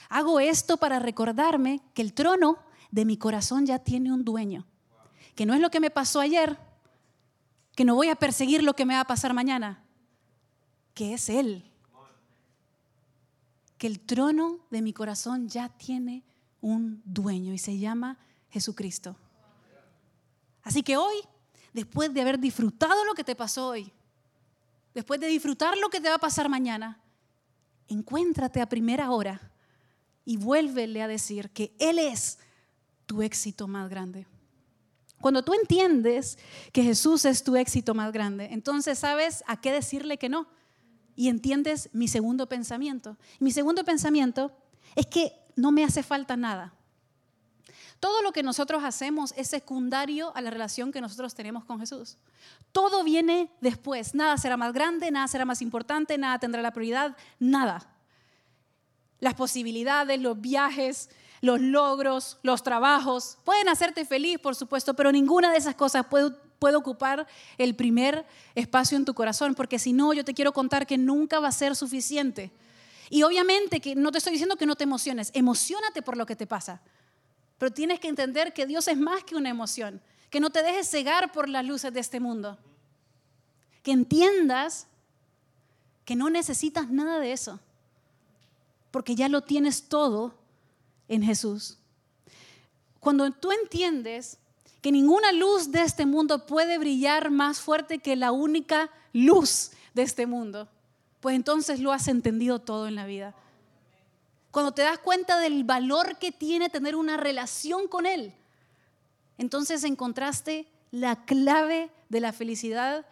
Hago 0.07 0.39
esto 0.39 0.77
para 0.77 0.99
recordarme 0.99 1.81
que 1.93 2.01
el 2.01 2.13
trono 2.13 2.59
de 2.91 3.05
mi 3.05 3.17
corazón 3.17 3.65
ya 3.65 3.79
tiene 3.79 4.13
un 4.13 4.23
dueño. 4.23 4.65
Que 5.35 5.45
no 5.45 5.53
es 5.53 5.61
lo 5.61 5.69
que 5.69 5.79
me 5.79 5.89
pasó 5.89 6.19
ayer, 6.19 6.57
que 7.75 7.85
no 7.85 7.95
voy 7.95 8.09
a 8.09 8.15
perseguir 8.15 8.63
lo 8.63 8.75
que 8.75 8.85
me 8.85 8.93
va 8.93 9.01
a 9.01 9.07
pasar 9.07 9.33
mañana, 9.33 9.83
que 10.93 11.13
es 11.13 11.29
Él 11.29 11.69
que 13.79 13.87
el 13.87 14.01
trono 14.01 14.59
de 14.69 14.81
mi 14.81 14.93
corazón 14.93 15.47
ya 15.47 15.69
tiene 15.69 16.23
un 16.59 17.01
dueño 17.05 17.53
y 17.53 17.57
se 17.57 17.79
llama 17.79 18.19
Jesucristo. 18.49 19.15
Así 20.61 20.83
que 20.83 20.97
hoy, 20.97 21.15
después 21.73 22.13
de 22.13 22.21
haber 22.21 22.39
disfrutado 22.39 23.03
lo 23.05 23.13
que 23.13 23.23
te 23.23 23.35
pasó 23.35 23.67
hoy, 23.67 23.91
después 24.93 25.19
de 25.19 25.27
disfrutar 25.27 25.77
lo 25.77 25.89
que 25.89 26.01
te 26.01 26.09
va 26.09 26.15
a 26.15 26.19
pasar 26.19 26.49
mañana, 26.49 27.01
encuéntrate 27.87 28.61
a 28.61 28.69
primera 28.69 29.11
hora 29.11 29.51
y 30.25 30.37
vuélvele 30.37 31.01
a 31.01 31.07
decir 31.07 31.49
que 31.49 31.73
Él 31.79 31.99
es 31.99 32.39
tu 33.05 33.21
éxito 33.21 33.67
más 33.67 33.89
grande. 33.89 34.27
Cuando 35.21 35.43
tú 35.43 35.53
entiendes 35.53 36.37
que 36.71 36.83
Jesús 36.83 37.25
es 37.25 37.43
tu 37.43 37.55
éxito 37.55 37.93
más 37.93 38.13
grande, 38.13 38.49
entonces 38.51 38.99
sabes 38.99 39.43
a 39.47 39.59
qué 39.59 39.71
decirle 39.71 40.17
que 40.17 40.29
no 40.29 40.47
y 41.15 41.27
entiendes 41.27 41.89
mi 41.91 42.07
segundo 42.07 42.47
pensamiento. 42.47 43.17
Mi 43.39 43.51
segundo 43.51 43.83
pensamiento 43.83 44.51
es 44.95 45.05
que 45.07 45.33
no 45.57 45.71
me 45.71 45.83
hace 45.83 46.03
falta 46.03 46.37
nada. 46.37 46.73
Todo 47.99 48.21
lo 48.21 48.31
que 48.31 48.43
nosotros 48.43 48.83
hacemos 48.83 49.33
es 49.35 49.49
secundario 49.49 50.35
a 50.35 50.41
la 50.41 50.49
relación 50.49 50.91
que 50.91 51.01
nosotros 51.01 51.35
tenemos 51.35 51.65
con 51.65 51.79
Jesús. 51.79 52.17
Todo 52.71 53.03
viene 53.03 53.51
después. 53.59 54.15
Nada 54.15 54.37
será 54.37 54.55
más 54.55 54.73
grande, 54.73 55.11
nada 55.11 55.27
será 55.27 55.43
más 55.43 55.61
importante, 55.61 56.17
nada 56.17 56.39
tendrá 56.39 56.61
la 56.61 56.71
prioridad, 56.71 57.17
nada. 57.39 57.89
Las 59.19 59.33
posibilidades, 59.33 60.21
los 60.21 60.39
viajes, 60.39 61.09
los 61.41 61.59
logros, 61.59 62.37
los 62.41 62.63
trabajos 62.63 63.37
pueden 63.43 63.67
hacerte 63.67 64.05
feliz, 64.05 64.39
por 64.39 64.55
supuesto, 64.55 64.93
pero 64.93 65.11
ninguna 65.11 65.51
de 65.51 65.57
esas 65.57 65.75
cosas 65.75 66.05
puede 66.05 66.75
ocupar 66.77 67.27
el 67.57 67.75
primer 67.75 68.25
espacio 68.55 68.97
en 68.97 69.05
tu 69.05 69.13
corazón, 69.13 69.55
porque 69.55 69.77
si 69.77 69.91
no, 69.91 70.13
yo 70.13 70.23
te 70.23 70.33
quiero 70.33 70.53
contar 70.53 70.87
que 70.87 70.97
nunca 70.97 71.39
va 71.39 71.49
a 71.49 71.53
ser 71.53 71.75
suficiente. 71.75 72.51
Y 73.09 73.23
obviamente 73.23 73.81
que 73.81 73.95
no 73.95 74.11
te 74.11 74.19
estoy 74.19 74.33
diciendo 74.33 74.55
que 74.55 74.65
no 74.65 74.75
te 74.75 74.83
emociones, 74.83 75.31
emocionate 75.33 76.01
por 76.01 76.15
lo 76.15 76.25
que 76.25 76.35
te 76.35 76.47
pasa, 76.47 76.81
pero 77.59 77.71
tienes 77.71 77.99
que 77.99 78.07
entender 78.07 78.53
que 78.53 78.65
Dios 78.65 78.87
es 78.87 78.97
más 78.97 79.23
que 79.23 79.35
una 79.35 79.49
emoción, 79.49 80.01
que 80.31 80.39
no 80.39 80.49
te 80.49 80.63
dejes 80.63 80.89
cegar 80.89 81.31
por 81.31 81.49
las 81.49 81.65
luces 81.65 81.93
de 81.93 81.99
este 81.99 82.19
mundo, 82.19 82.57
que 83.83 83.91
entiendas 83.91 84.87
que 86.05 86.15
no 86.15 86.29
necesitas 86.29 86.89
nada 86.89 87.19
de 87.19 87.33
eso, 87.33 87.59
porque 88.91 89.13
ya 89.13 89.29
lo 89.29 89.41
tienes 89.41 89.89
todo 89.89 90.33
en 91.09 91.21
Jesús. 91.21 91.77
Cuando 92.99 93.29
tú 93.31 93.51
entiendes 93.51 94.37
que 94.81 94.91
ninguna 94.91 95.33
luz 95.33 95.71
de 95.71 95.83
este 95.83 96.05
mundo 96.05 96.45
puede 96.45 96.77
brillar 96.77 97.29
más 97.29 97.59
fuerte 97.59 97.99
que 97.99 98.15
la 98.15 98.31
única 98.31 98.89
luz 99.11 99.71
de 99.93 100.03
este 100.03 100.25
mundo, 100.25 100.69
pues 101.19 101.35
entonces 101.35 101.81
lo 101.81 101.91
has 101.91 102.07
entendido 102.07 102.59
todo 102.59 102.87
en 102.87 102.95
la 102.95 103.05
vida. 103.05 103.35
Cuando 104.51 104.73
te 104.73 104.81
das 104.81 104.99
cuenta 104.99 105.39
del 105.39 105.63
valor 105.63 106.17
que 106.17 106.31
tiene 106.31 106.69
tener 106.69 106.95
una 106.95 107.17
relación 107.17 107.87
con 107.87 108.05
Él, 108.05 108.33
entonces 109.37 109.83
encontraste 109.83 110.67
la 110.91 111.25
clave 111.25 111.91
de 112.09 112.19
la 112.19 112.33
felicidad 112.33 113.05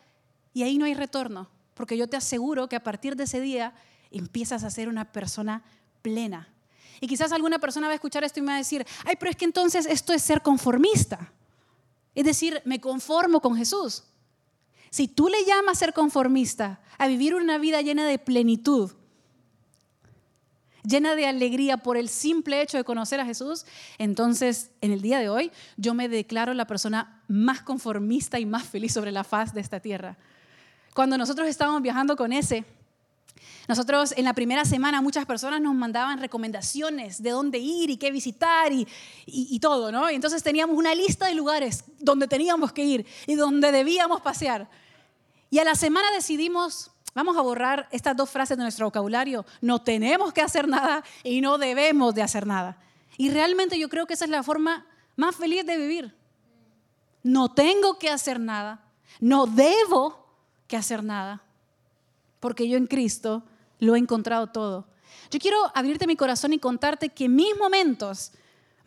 y 0.54 0.64
ahí 0.64 0.78
no 0.78 0.86
hay 0.86 0.94
retorno, 0.94 1.50
porque 1.74 1.98
yo 1.98 2.08
te 2.08 2.18
aseguro 2.18 2.68
que 2.68 2.76
a 2.76 2.84
partir 2.84 3.16
de 3.16 3.26
ese 3.26 3.40
día 3.40 3.74
empiezas 4.10 4.64
a 4.64 4.72
ser 4.72 4.90
una 4.90 5.12
persona 5.12 5.64
plena. 6.02 6.50
Y 7.00 7.08
quizás 7.08 7.32
alguna 7.32 7.60
persona 7.60 7.88
va 7.88 7.92
a 7.92 7.96
escuchar 7.96 8.24
esto 8.24 8.40
y 8.40 8.42
me 8.42 8.48
va 8.48 8.56
a 8.56 8.60
decir, 8.60 8.86
ay, 9.06 9.16
pero 9.20 9.30
es 9.30 9.38
que 9.38 9.46
entonces 9.46 9.86
esto 9.86 10.14
es 10.14 10.24
ser 10.24 10.42
conformista. 10.42 11.32
Es 12.16 12.26
decir, 12.26 12.62
me 12.66 12.82
conformo 12.82 13.40
con 13.40 13.56
Jesús. 13.56 14.04
Si 14.90 15.08
tú 15.08 15.28
le 15.28 15.46
llamas 15.46 15.78
ser 15.78 15.94
conformista, 15.94 16.82
a 16.98 17.08
vivir 17.08 17.36
una 17.36 17.60
vida 17.60 17.82
llena 17.82 18.08
de 18.08 18.18
plenitud, 18.18 18.92
llena 20.88 21.16
de 21.16 21.28
alegría 21.28 21.78
por 21.78 21.98
el 21.98 22.10
simple 22.10 22.62
hecho 22.62 22.78
de 22.78 22.84
conocer 22.84 23.20
a 23.20 23.26
Jesús, 23.26 23.66
entonces 23.98 24.72
en 24.82 24.92
el 24.92 25.02
día 25.02 25.20
de 25.20 25.30
hoy 25.30 25.52
yo 25.76 25.94
me 25.94 26.08
declaro 26.08 26.54
la 26.54 26.66
persona 26.66 27.22
más 27.28 27.62
conformista 27.62 28.40
y 28.40 28.46
más 28.46 28.64
feliz 28.64 28.94
sobre 28.94 29.12
la 29.12 29.24
faz 29.24 29.54
de 29.54 29.62
esta 29.62 29.80
tierra. 29.80 30.18
Cuando 30.94 31.18
nosotros 31.18 31.48
estábamos 31.48 31.82
viajando 31.82 32.16
con 32.16 32.32
ese, 32.32 32.66
nosotros 33.68 34.14
en 34.16 34.24
la 34.24 34.34
primera 34.34 34.64
semana 34.64 35.02
muchas 35.02 35.26
personas 35.26 35.60
nos 35.60 35.76
mandaban 35.76 36.20
recomendaciones 36.20 37.22
de 37.22 37.32
dónde 37.32 37.60
ir 37.60 37.90
y 37.90 37.98
qué 37.98 38.12
visitar 38.12 38.72
y, 38.72 39.60
todo, 39.60 39.92
¿no? 39.92 40.10
Y 40.10 40.16
entonces 40.16 40.42
teníamos 40.42 40.78
una 40.78 40.96
lista 40.96 41.28
de 41.28 41.36
lugares 41.36 41.84
donde 42.00 42.28
teníamos 42.28 42.72
que 42.72 42.84
ir 42.84 43.06
y 43.26 43.36
donde 43.36 43.72
debíamos 43.72 44.22
pasear. 44.22 44.70
Y 45.50 45.60
a 45.60 45.66
la 45.66 45.76
semana 45.76 46.08
decidimos, 46.12 46.92
vamos 47.18 47.36
a 47.36 47.42
borrar 47.42 47.88
estas 47.92 48.16
dos 48.16 48.30
frases 48.30 48.56
de 48.60 48.64
nuestro 48.64 48.86
vocabulario, 48.86 49.44
no 49.60 49.82
tenemos 49.82 50.32
que 50.34 50.42
hacer 50.44 50.68
nada 50.68 51.04
y 51.24 51.42
no 51.42 51.58
debemos 51.58 52.14
de 52.14 52.22
hacer 52.22 52.46
nada. 52.46 52.78
Y 53.18 53.32
realmente 53.32 53.80
yo 53.80 53.90
creo 53.90 54.06
que 54.06 54.14
esa 54.14 54.26
es 54.26 54.30
la 54.30 54.44
forma 54.44 54.86
más 55.16 55.36
feliz 55.36 55.66
de 55.66 55.78
vivir. 55.78 56.16
No 57.24 57.52
tengo 57.52 57.98
que 57.98 58.12
hacer 58.12 58.40
nada, 58.40 58.84
no 59.20 59.48
debo 59.48 60.28
que 60.68 60.78
hacer 60.78 61.04
nada, 61.04 61.42
porque 62.40 62.70
yo 62.70 62.78
en 62.78 62.86
Cristo 62.86 63.44
lo 63.80 63.96
he 63.96 63.98
encontrado 64.00 64.46
todo. 64.52 64.88
Yo 65.32 65.40
quiero 65.40 65.58
abrirte 65.74 66.06
mi 66.06 66.16
corazón 66.16 66.54
y 66.54 66.60
contarte 66.60 67.10
que 67.10 67.28
mis 67.28 67.58
momentos 67.58 68.32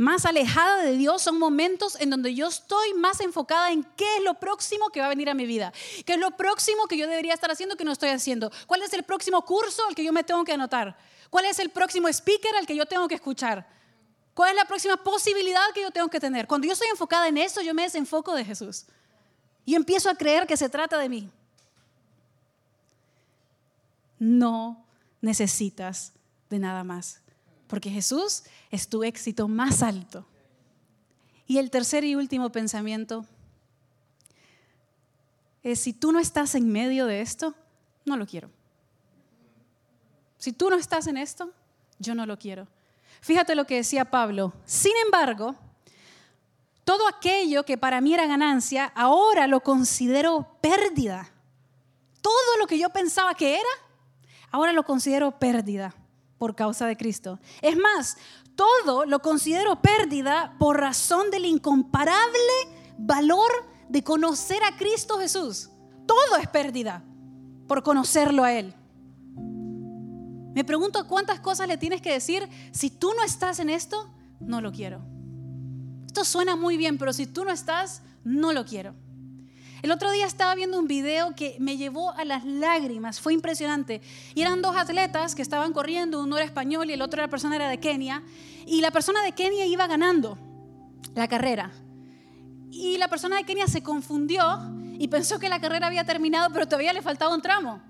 más 0.01 0.25
alejada 0.25 0.83
de 0.83 0.97
Dios 0.97 1.21
son 1.21 1.39
momentos 1.39 2.01
en 2.01 2.09
donde 2.09 2.35
yo 2.35 2.49
estoy 2.49 2.95
más 2.95 3.21
enfocada 3.21 3.71
en 3.71 3.85
qué 3.97 4.17
es 4.17 4.25
lo 4.25 4.35
próximo 4.35 4.89
que 4.89 5.01
va 5.01 5.07
a 5.07 5.11
venir 5.11 5.29
a 5.29 5.35
mi 5.35 5.45
vida, 5.45 5.75
qué 6.07 6.15
es 6.15 6.19
lo 6.19 6.31
próximo 6.39 6.87
que 6.87 6.97
yo 6.97 7.07
debería 7.07 7.35
estar 7.35 7.51
haciendo 7.51 7.77
que 7.77 7.85
no 7.85 7.93
estoy 7.93 8.09
haciendo, 8.09 8.51
cuál 8.67 8.81
es 8.83 8.95
el 8.95 9.03
próximo 9.03 9.45
curso 9.45 9.83
al 9.87 9.95
que 9.95 10.03
yo 10.03 10.13
me 10.13 10.25
tengo 10.25 10.43
que 10.43 10.53
anotar, 10.53 10.97
cuál 11.29 11.45
es 11.45 11.59
el 11.59 11.69
próximo 11.69 12.09
speaker 12.09 12.57
al 12.57 12.67
que 12.67 12.75
yo 12.75 12.87
tengo 12.87 13.07
que 13.09 13.15
escuchar, 13.15 13.69
cuál 14.33 14.51
es 14.51 14.57
la 14.57 14.65
próxima 14.65 14.97
posibilidad 14.97 15.71
que 15.75 15.83
yo 15.83 15.91
tengo 15.91 16.09
que 16.09 16.19
tener. 16.19 16.47
Cuando 16.47 16.67
yo 16.67 16.73
estoy 16.73 16.89
enfocada 16.89 17.29
en 17.29 17.37
eso, 17.37 17.61
yo 17.61 17.75
me 17.75 17.83
desenfoco 17.83 18.35
de 18.35 18.47
Jesús 18.47 18.87
y 19.67 19.75
empiezo 19.75 20.09
a 20.09 20.15
creer 20.15 20.47
que 20.47 20.57
se 20.57 20.71
trata 20.71 20.97
de 20.99 21.11
mí. 21.11 21.31
No 24.19 24.83
necesitas 25.21 26.15
de 26.49 26.59
nada 26.59 26.85
más 26.85 27.21
porque 27.71 27.89
Jesús 27.89 28.43
es 28.73 28.89
tu 28.89 29.05
éxito 29.05 29.47
más 29.47 29.83
alto. 29.83 30.27
Y 31.47 31.59
el 31.59 31.71
tercer 31.71 32.05
y 32.05 32.17
último 32.17 32.51
pensamiento 32.51 33.25
es, 35.63 35.79
si 35.79 35.93
tú 35.93 36.11
no 36.11 36.19
estás 36.19 36.57
en 36.57 36.71
medio 36.71 37.07
de 37.07 37.21
esto, 37.21 37.55
no 38.05 38.17
lo 38.17 38.27
quiero. 38.27 38.51
Si 40.37 40.53
tú 40.53 40.69
no 40.69 40.77
estás 40.77 41.07
en 41.07 41.17
esto, 41.17 41.53
yo 42.01 42.15
no 42.15 42.27
lo 42.27 42.39
quiero. 42.39 42.67
Fíjate 43.21 43.55
lo 43.55 43.67
que 43.67 43.77
decía 43.77 44.11
Pablo. 44.11 44.53
Sin 44.65 44.93
embargo, 45.05 45.55
todo 46.85 47.07
aquello 47.07 47.65
que 47.65 47.79
para 47.79 48.01
mí 48.01 48.15
era 48.15 48.27
ganancia, 48.27 48.87
ahora 48.97 49.47
lo 49.47 49.61
considero 49.61 50.57
pérdida. 50.61 51.31
Todo 52.21 52.57
lo 52.59 52.67
que 52.67 52.79
yo 52.79 52.91
pensaba 52.91 53.35
que 53.35 53.55
era, 53.55 53.71
ahora 54.51 54.73
lo 54.73 54.83
considero 54.85 55.39
pérdida 55.39 55.95
por 56.41 56.57
causa 56.57 56.87
de 56.87 56.97
Cristo. 56.97 57.39
Es 57.61 57.77
más, 57.77 58.17
todo 58.55 59.05
lo 59.05 59.21
considero 59.21 59.83
pérdida 59.83 60.57
por 60.59 60.81
razón 60.81 61.31
del 61.31 61.45
incomparable 61.45 62.41
valor 62.97 63.51
de 63.91 64.03
conocer 64.03 64.65
a 64.65 64.75
Cristo 64.79 65.19
Jesús. 65.19 65.69
Todo 66.07 66.39
es 66.41 66.49
pérdida 66.49 67.05
por 67.69 67.83
conocerlo 67.83 68.43
a 68.43 68.55
Él. 68.55 68.73
Me 70.55 70.65
pregunto 70.65 71.07
cuántas 71.07 71.41
cosas 71.41 71.69
le 71.69 71.77
tienes 71.77 72.01
que 72.01 72.11
decir. 72.11 72.49
Si 72.73 72.89
tú 72.89 73.13
no 73.15 73.23
estás 73.23 73.59
en 73.59 73.69
esto, 73.69 74.09
no 74.41 74.63
lo 74.63 74.73
quiero. 74.73 75.03
Esto 76.07 76.25
suena 76.25 76.57
muy 76.57 76.79
bien, 76.79 76.97
pero 76.97 77.13
si 77.13 77.27
tú 77.27 77.45
no 77.45 77.51
estás, 77.51 78.01
no 78.25 78.55
lo 78.55 78.65
quiero. 78.65 78.95
El 79.83 79.93
otro 79.93 80.11
día 80.11 80.27
estaba 80.27 80.55
viendo 80.55 80.79
un 80.79 80.87
video 80.87 81.35
que 81.35 81.57
me 81.59 81.79
llevó 81.79 82.11
a 82.13 82.25
las 82.25 82.45
lágrimas, 82.45 83.21
fue 83.21 83.33
impresionante. 83.33 84.03
Y 84.35 84.43
eran 84.43 84.61
dos 84.61 84.77
atletas 84.77 85.35
que 85.35 85.43
estaban 85.43 85.73
corriendo, 85.73 86.23
uno 86.23 86.37
era 86.37 86.45
español 86.45 86.91
y 86.91 86.93
el 86.93 87.03
otro 87.03 87.23
la 87.23 87.29
persona 87.29 87.57
era 87.57 87.69
de 87.69 87.81
Kenia. 87.81 88.23
Y 88.67 88.83
la 88.83 88.91
persona 88.91 89.23
de 89.23 89.33
Kenia 89.33 89.65
iba 89.65 89.87
ganando 89.87 90.39
la 91.15 91.29
carrera. 91.29 91.73
Y 92.71 92.99
la 92.99 93.09
persona 93.09 93.37
de 93.37 93.45
Kenia 93.45 93.67
se 93.67 93.83
confundió 93.83 94.43
y 94.99 95.09
pensó 95.09 95.39
que 95.39 95.49
la 95.49 95.61
carrera 95.61 95.87
había 95.87 96.05
terminado, 96.05 96.51
pero 96.53 96.67
todavía 96.67 96.93
le 96.93 97.01
faltaba 97.01 97.35
un 97.35 97.41
tramo. 97.41 97.81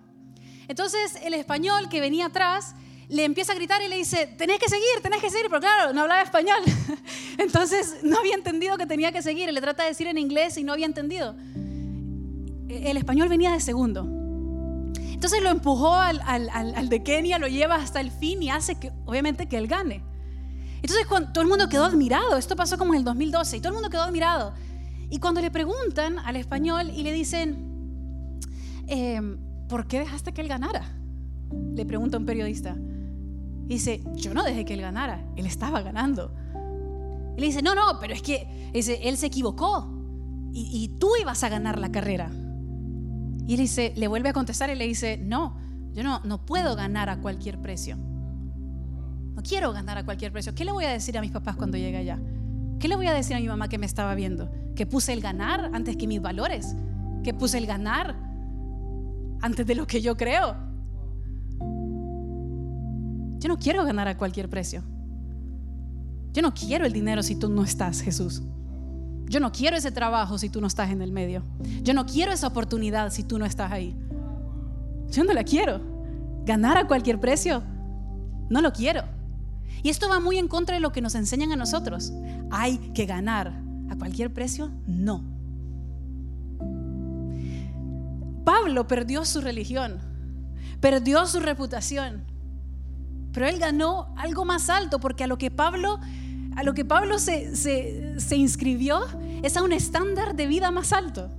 Entonces 0.69 1.17
el 1.25 1.35
español 1.35 1.89
que 1.89 2.01
venía 2.01 2.27
atrás 2.27 2.77
le 3.09 3.25
empieza 3.25 3.51
a 3.51 3.57
gritar 3.57 3.83
y 3.83 3.89
le 3.89 3.97
dice, 3.97 4.29
tenés 4.39 4.61
que 4.61 4.69
seguir, 4.69 5.03
tenés 5.03 5.21
que 5.21 5.29
seguir, 5.29 5.49
pero 5.49 5.61
claro, 5.61 5.93
no 5.93 6.03
hablaba 6.03 6.23
español. 6.23 6.61
Entonces 7.39 7.97
no 8.05 8.21
había 8.21 8.37
entendido 8.37 8.79
que 8.79 8.87
tenía 8.87 9.11
que 9.11 9.23
seguir. 9.23 9.53
Le 9.53 9.61
trata 9.61 9.83
de 9.83 9.89
decir 9.89 10.07
en 10.07 10.19
inglés 10.19 10.57
y 10.57 10.63
no 10.63 10.73
había 10.73 10.87
entendido 10.87 11.35
el 12.71 12.97
español 12.97 13.29
venía 13.29 13.53
de 13.53 13.61
segundo. 13.61 14.21
Entonces 15.21 15.43
lo 15.43 15.51
empujó 15.51 15.95
al, 15.95 16.89
de 16.89 17.03
Kenia, 17.03 17.39
lo 17.39 17.47
lleva 17.47 17.77
hasta 17.77 18.01
el 18.01 18.11
fin 18.11 18.43
y 18.43 18.51
hace 18.51 18.77
que, 18.77 18.91
obviamente, 19.05 19.49
que 19.49 19.59
él 19.59 19.67
gane. 19.67 20.03
Entonces 20.83 21.07
todo 21.07 21.43
el 21.43 21.49
mundo 21.49 21.69
quedó 21.69 21.85
admirado, 21.85 22.39
esto 22.39 22.57
pasó 22.57 22.79
como 22.79 22.95
en 22.95 23.01
el 23.01 23.05
2012, 23.05 23.59
y 23.59 23.61
todo 23.61 23.69
el 23.69 23.75
mundo 23.75 23.91
quedó 23.91 24.03
admirado. 24.03 24.55
Y 25.11 25.19
cuando 25.19 25.43
le 25.43 25.51
preguntan 25.51 26.19
al 26.21 26.37
español 26.37 26.91
y 26.97 27.03
le 27.03 27.13
dicen, 27.13 28.39
em, 28.87 29.37
¿por 29.69 29.87
qué 29.87 29.99
dejaste 29.99 30.33
que 30.33 30.41
él 30.41 30.49
ganara? 30.49 30.97
Le 31.75 31.85
pregunta 31.85 32.17
un 32.17 32.25
periodista. 32.25 32.77
Y 33.67 33.75
dice, 33.75 34.03
yo 34.15 34.33
no 34.33 34.43
dejé 34.43 34.65
que 34.65 34.73
él 34.73 34.81
ganara, 34.81 35.23
él 35.37 35.45
estaba 35.45 35.83
ganando. 35.83 36.33
Y 37.37 37.41
le 37.41 37.47
dice, 37.47 37.61
no, 37.61 37.75
no, 37.75 38.01
pero 38.01 38.15
es 38.15 38.23
que 38.23 38.71
él 38.73 39.17
se 39.19 39.27
equivocó 39.27 39.87
y 40.53 40.89
tú 40.99 41.11
ibas 41.21 41.45
a 41.45 41.51
ganar 41.51 41.79
la 41.79 41.93
carrera. 41.93 42.31
Y 43.47 43.55
él 43.55 43.61
dice, 43.61 43.93
le 43.97 44.09
vuelve 44.09 44.29
a 44.29 44.33
contestar 44.33 44.71
y 44.71 44.75
le 44.75 44.87
dice, 44.87 45.19
no, 45.19 45.57
yo 45.93 46.03
no, 46.03 46.21
no 46.25 46.45
puedo 46.45 46.77
ganar 46.77 47.09
a 47.09 47.21
cualquier 47.21 47.61
precio. 47.61 47.97
No 47.97 49.43
quiero 49.43 49.73
ganar 49.73 49.99
a 49.99 50.05
cualquier 50.05 50.33
precio. 50.33 50.55
¿Qué 50.55 50.65
le 50.65 50.73
voy 50.73 50.85
a 50.85 50.91
decir 50.91 51.17
a 51.17 51.21
mis 51.21 51.31
papás 51.31 51.57
cuando 51.57 51.79
llegue 51.79 51.97
allá? 51.97 52.19
¿Qué 52.79 52.89
le 52.89 52.97
voy 52.97 53.07
a 53.07 53.13
decir 53.13 53.37
a 53.37 53.41
mi 53.41 53.47
mamá 53.47 53.69
que 53.69 53.79
me 53.79 53.87
estaba 53.87 54.15
viendo? 54.15 54.51
Que 54.75 54.87
puse 54.87 55.13
el 55.13 55.21
ganar 55.21 55.71
antes 55.73 55.97
que 55.97 56.07
mis 56.07 56.21
valores. 56.21 56.75
Que 57.23 57.35
puse 57.35 57.59
el 57.59 57.67
ganar 57.67 58.17
antes 59.43 59.67
de 59.67 59.75
lo 59.75 59.87
que 59.87 60.01
yo 60.01 60.17
creo. 60.17 60.57
Yo 63.39 63.49
no 63.49 63.59
quiero 63.59 63.85
ganar 63.85 64.09
a 64.09 64.17
cualquier 64.17 64.49
precio. 64.49 64.83
Yo 66.33 66.43
no 66.43 66.55
quiero 66.55 66.87
el 66.87 66.93
dinero 66.93 67.23
si 67.23 67.37
tú 67.37 67.49
no 67.49 67.65
estás, 67.65 68.03
Jesús. 68.03 68.43
Yo 69.31 69.39
no 69.39 69.53
quiero 69.53 69.77
ese 69.77 69.93
trabajo 69.93 70.39
si 70.39 70.49
tú 70.49 70.61
no 70.61 70.67
estás 70.67 70.91
en 70.91 71.03
el 71.03 71.13
medio. 71.13 71.45
Yo 71.85 71.95
no 71.95 72.05
quiero 72.05 72.33
esa 72.33 72.49
oportunidad 72.49 73.13
si 73.13 73.23
tú 73.23 73.39
no 73.39 73.47
estás 73.47 73.71
ahí. 73.71 73.97
Yo 75.09 75.23
no 75.23 75.33
la 75.33 75.45
quiero. 75.45 75.81
Ganar 76.45 76.77
a 76.77 76.89
cualquier 76.89 77.21
precio, 77.21 77.63
no 78.49 78.61
lo 78.61 78.73
quiero. 78.73 79.05
Y 79.85 79.89
esto 79.89 80.09
va 80.09 80.19
muy 80.19 80.37
en 80.39 80.49
contra 80.49 80.75
de 80.75 80.81
lo 80.81 80.91
que 80.91 81.01
nos 81.01 81.15
enseñan 81.15 81.53
a 81.53 81.57
nosotros. 81.57 82.13
Hay 82.51 82.79
que 82.93 83.07
ganar 83.07 83.63
a 83.89 83.95
cualquier 83.97 84.35
precio, 84.35 84.73
no. 84.89 85.23
Pablo 88.45 88.89
perdió 88.89 89.25
su 89.25 89.41
religión, 89.41 90.01
perdió 90.81 91.25
su 91.27 91.39
reputación, 91.39 92.25
pero 93.33 93.47
él 93.47 93.61
ganó 93.61 94.13
algo 94.17 94.45
más 94.45 94.69
alto 94.69 94.99
porque 94.99 95.23
a 95.23 95.29
lo 95.29 95.39
que 95.39 95.53
Pablo 95.53 96.01
a 96.61 96.63
lo 96.63 96.75
que 96.75 96.85
Pablo 96.85 97.19
se, 97.19 97.57
se, 97.57 98.37
inscribió 98.37 99.01
es 99.43 99.57
a 99.57 99.63
un 99.63 99.73
estándar 99.73 100.37
de 100.37 100.47
vida 100.47 100.71
más 100.71 100.93
alto. 100.93 101.31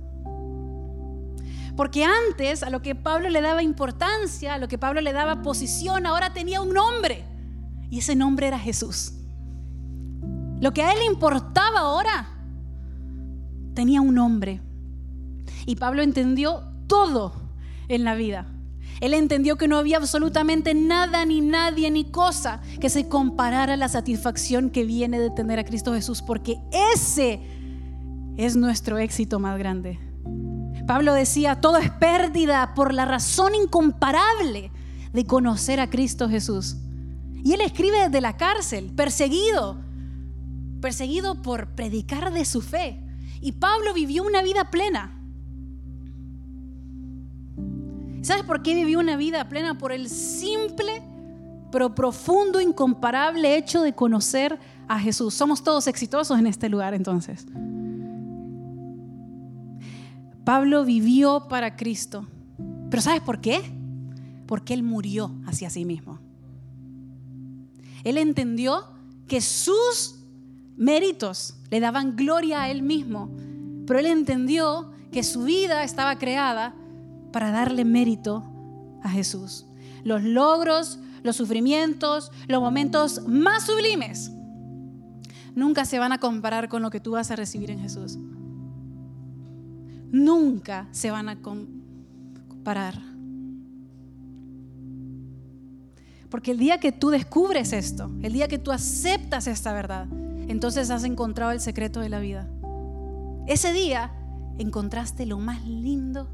Porque 1.76 2.04
antes 2.04 2.64
a 2.64 2.70
lo 2.70 2.82
que 2.82 2.96
Pablo 2.96 3.28
le 3.28 3.40
daba 3.40 3.62
importancia, 3.62 4.54
a 4.54 4.58
lo 4.58 4.66
que 4.66 4.78
Pablo 4.78 5.00
le 5.00 5.12
daba 5.12 5.42
posición, 5.42 6.06
ahora 6.06 6.32
tenía 6.34 6.60
un 6.60 6.74
nombre. 6.74 7.24
Y 7.88 8.00
ese 8.00 8.16
nombre 8.16 8.48
era 8.48 8.58
Jesús. 8.58 9.12
Lo 10.60 10.72
que 10.72 10.82
a 10.82 10.92
él 10.92 10.98
le 10.98 11.06
importaba 11.06 11.78
ahora 11.78 12.28
tenía 13.74 14.00
un 14.00 14.16
nombre. 14.16 14.60
Y 15.66 15.76
Pablo 15.76 16.02
entendió 16.02 16.64
todo 16.88 17.32
en 17.86 18.02
la 18.02 18.16
vida. 18.16 18.51
Él 19.02 19.14
entendió 19.14 19.56
que 19.56 19.66
no 19.66 19.78
había 19.78 19.96
absolutamente 19.96 20.74
nada, 20.74 21.24
ni 21.24 21.40
nadie, 21.40 21.90
ni 21.90 22.04
cosa 22.04 22.60
que 22.80 22.88
se 22.88 23.08
comparara 23.08 23.74
a 23.74 23.76
la 23.76 23.88
satisfacción 23.88 24.70
que 24.70 24.84
viene 24.84 25.18
de 25.18 25.28
tener 25.30 25.58
a 25.58 25.64
Cristo 25.64 25.92
Jesús, 25.92 26.22
porque 26.22 26.60
ese 26.94 27.40
es 28.36 28.54
nuestro 28.54 28.98
éxito 28.98 29.40
más 29.40 29.58
grande. 29.58 29.98
Pablo 30.86 31.14
decía, 31.14 31.60
todo 31.60 31.78
es 31.78 31.90
pérdida 31.90 32.74
por 32.76 32.94
la 32.94 33.04
razón 33.04 33.56
incomparable 33.56 34.70
de 35.12 35.26
conocer 35.26 35.80
a 35.80 35.90
Cristo 35.90 36.28
Jesús. 36.28 36.76
Y 37.42 37.54
él 37.54 37.60
escribe 37.60 38.04
desde 38.04 38.20
la 38.20 38.36
cárcel, 38.36 38.92
perseguido, 38.94 39.80
perseguido 40.80 41.42
por 41.42 41.74
predicar 41.74 42.32
de 42.32 42.44
su 42.44 42.60
fe. 42.60 43.02
Y 43.40 43.50
Pablo 43.50 43.94
vivió 43.94 44.22
una 44.22 44.44
vida 44.44 44.70
plena. 44.70 45.21
¿Sabes 48.22 48.44
por 48.44 48.62
qué 48.62 48.74
vivió 48.74 49.00
una 49.00 49.16
vida 49.16 49.48
plena? 49.48 49.76
Por 49.76 49.90
el 49.90 50.08
simple, 50.08 51.02
pero 51.72 51.92
profundo, 51.94 52.60
incomparable 52.60 53.56
hecho 53.56 53.82
de 53.82 53.94
conocer 53.94 54.60
a 54.86 55.00
Jesús. 55.00 55.34
Somos 55.34 55.64
todos 55.64 55.88
exitosos 55.88 56.38
en 56.38 56.46
este 56.46 56.68
lugar 56.68 56.94
entonces. 56.94 57.46
Pablo 60.44 60.84
vivió 60.84 61.48
para 61.48 61.76
Cristo. 61.76 62.26
Pero 62.90 63.02
¿sabes 63.02 63.22
por 63.22 63.40
qué? 63.40 63.60
Porque 64.46 64.74
él 64.74 64.84
murió 64.84 65.32
hacia 65.46 65.68
sí 65.68 65.84
mismo. 65.84 66.20
Él 68.04 68.18
entendió 68.18 68.84
que 69.26 69.40
sus 69.40 70.16
méritos 70.76 71.56
le 71.70 71.80
daban 71.80 72.14
gloria 72.14 72.62
a 72.62 72.70
él 72.70 72.82
mismo, 72.82 73.30
pero 73.86 73.98
él 73.98 74.06
entendió 74.06 74.92
que 75.10 75.22
su 75.22 75.44
vida 75.44 75.82
estaba 75.82 76.18
creada 76.18 76.74
para 77.32 77.50
darle 77.50 77.84
mérito 77.84 78.44
a 79.02 79.08
Jesús. 79.08 79.66
Los 80.04 80.22
logros, 80.22 80.98
los 81.22 81.36
sufrimientos, 81.36 82.30
los 82.48 82.60
momentos 82.60 83.26
más 83.26 83.66
sublimes 83.66 84.30
nunca 85.54 85.84
se 85.84 85.98
van 85.98 86.12
a 86.12 86.18
comparar 86.18 86.68
con 86.68 86.82
lo 86.82 86.90
que 86.90 87.00
tú 87.00 87.12
vas 87.12 87.30
a 87.30 87.36
recibir 87.36 87.70
en 87.70 87.80
Jesús. 87.80 88.18
Nunca 90.10 90.88
se 90.90 91.10
van 91.10 91.28
a 91.28 91.40
comparar. 91.40 93.00
Porque 96.28 96.50
el 96.50 96.58
día 96.58 96.78
que 96.78 96.92
tú 96.92 97.10
descubres 97.10 97.72
esto, 97.72 98.10
el 98.22 98.32
día 98.32 98.48
que 98.48 98.58
tú 98.58 98.72
aceptas 98.72 99.46
esta 99.46 99.72
verdad, 99.72 100.06
entonces 100.48 100.90
has 100.90 101.04
encontrado 101.04 101.52
el 101.52 101.60
secreto 101.60 102.00
de 102.00 102.08
la 102.08 102.20
vida. 102.20 102.48
Ese 103.46 103.72
día 103.72 104.12
encontraste 104.58 105.26
lo 105.26 105.38
más 105.38 105.66
lindo 105.66 106.28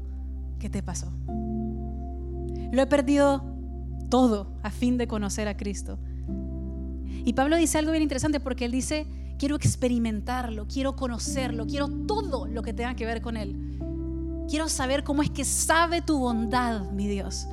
que 0.59 0.69
te 0.69 0.83
pasó. 0.83 1.11
Lo 2.71 2.81
he 2.81 2.87
perdido 2.87 3.43
todo 4.09 4.51
a 4.61 4.69
fin 4.69 4.97
de 4.97 5.07
conocer 5.07 5.47
a 5.47 5.57
Cristo. 5.57 5.97
Y 7.25 7.33
Pablo 7.33 7.57
dice 7.57 7.77
algo 7.77 7.91
bien 7.91 8.03
interesante 8.03 8.39
porque 8.39 8.65
él 8.65 8.71
dice, 8.71 9.07
quiero 9.39 9.55
experimentarlo, 9.55 10.67
quiero 10.67 10.95
conocerlo, 10.95 11.65
quiero 11.65 11.87
todo 11.87 12.45
lo 12.45 12.61
que 12.61 12.73
tenga 12.73 12.95
que 12.95 13.05
ver 13.05 13.21
con 13.21 13.37
Él. 13.37 13.55
Quiero 14.49 14.67
saber 14.67 15.03
cómo 15.03 15.21
es 15.21 15.29
que 15.29 15.45
sabe 15.45 16.01
tu 16.01 16.19
bondad, 16.19 16.91
mi 16.91 17.07
Dios. 17.07 17.47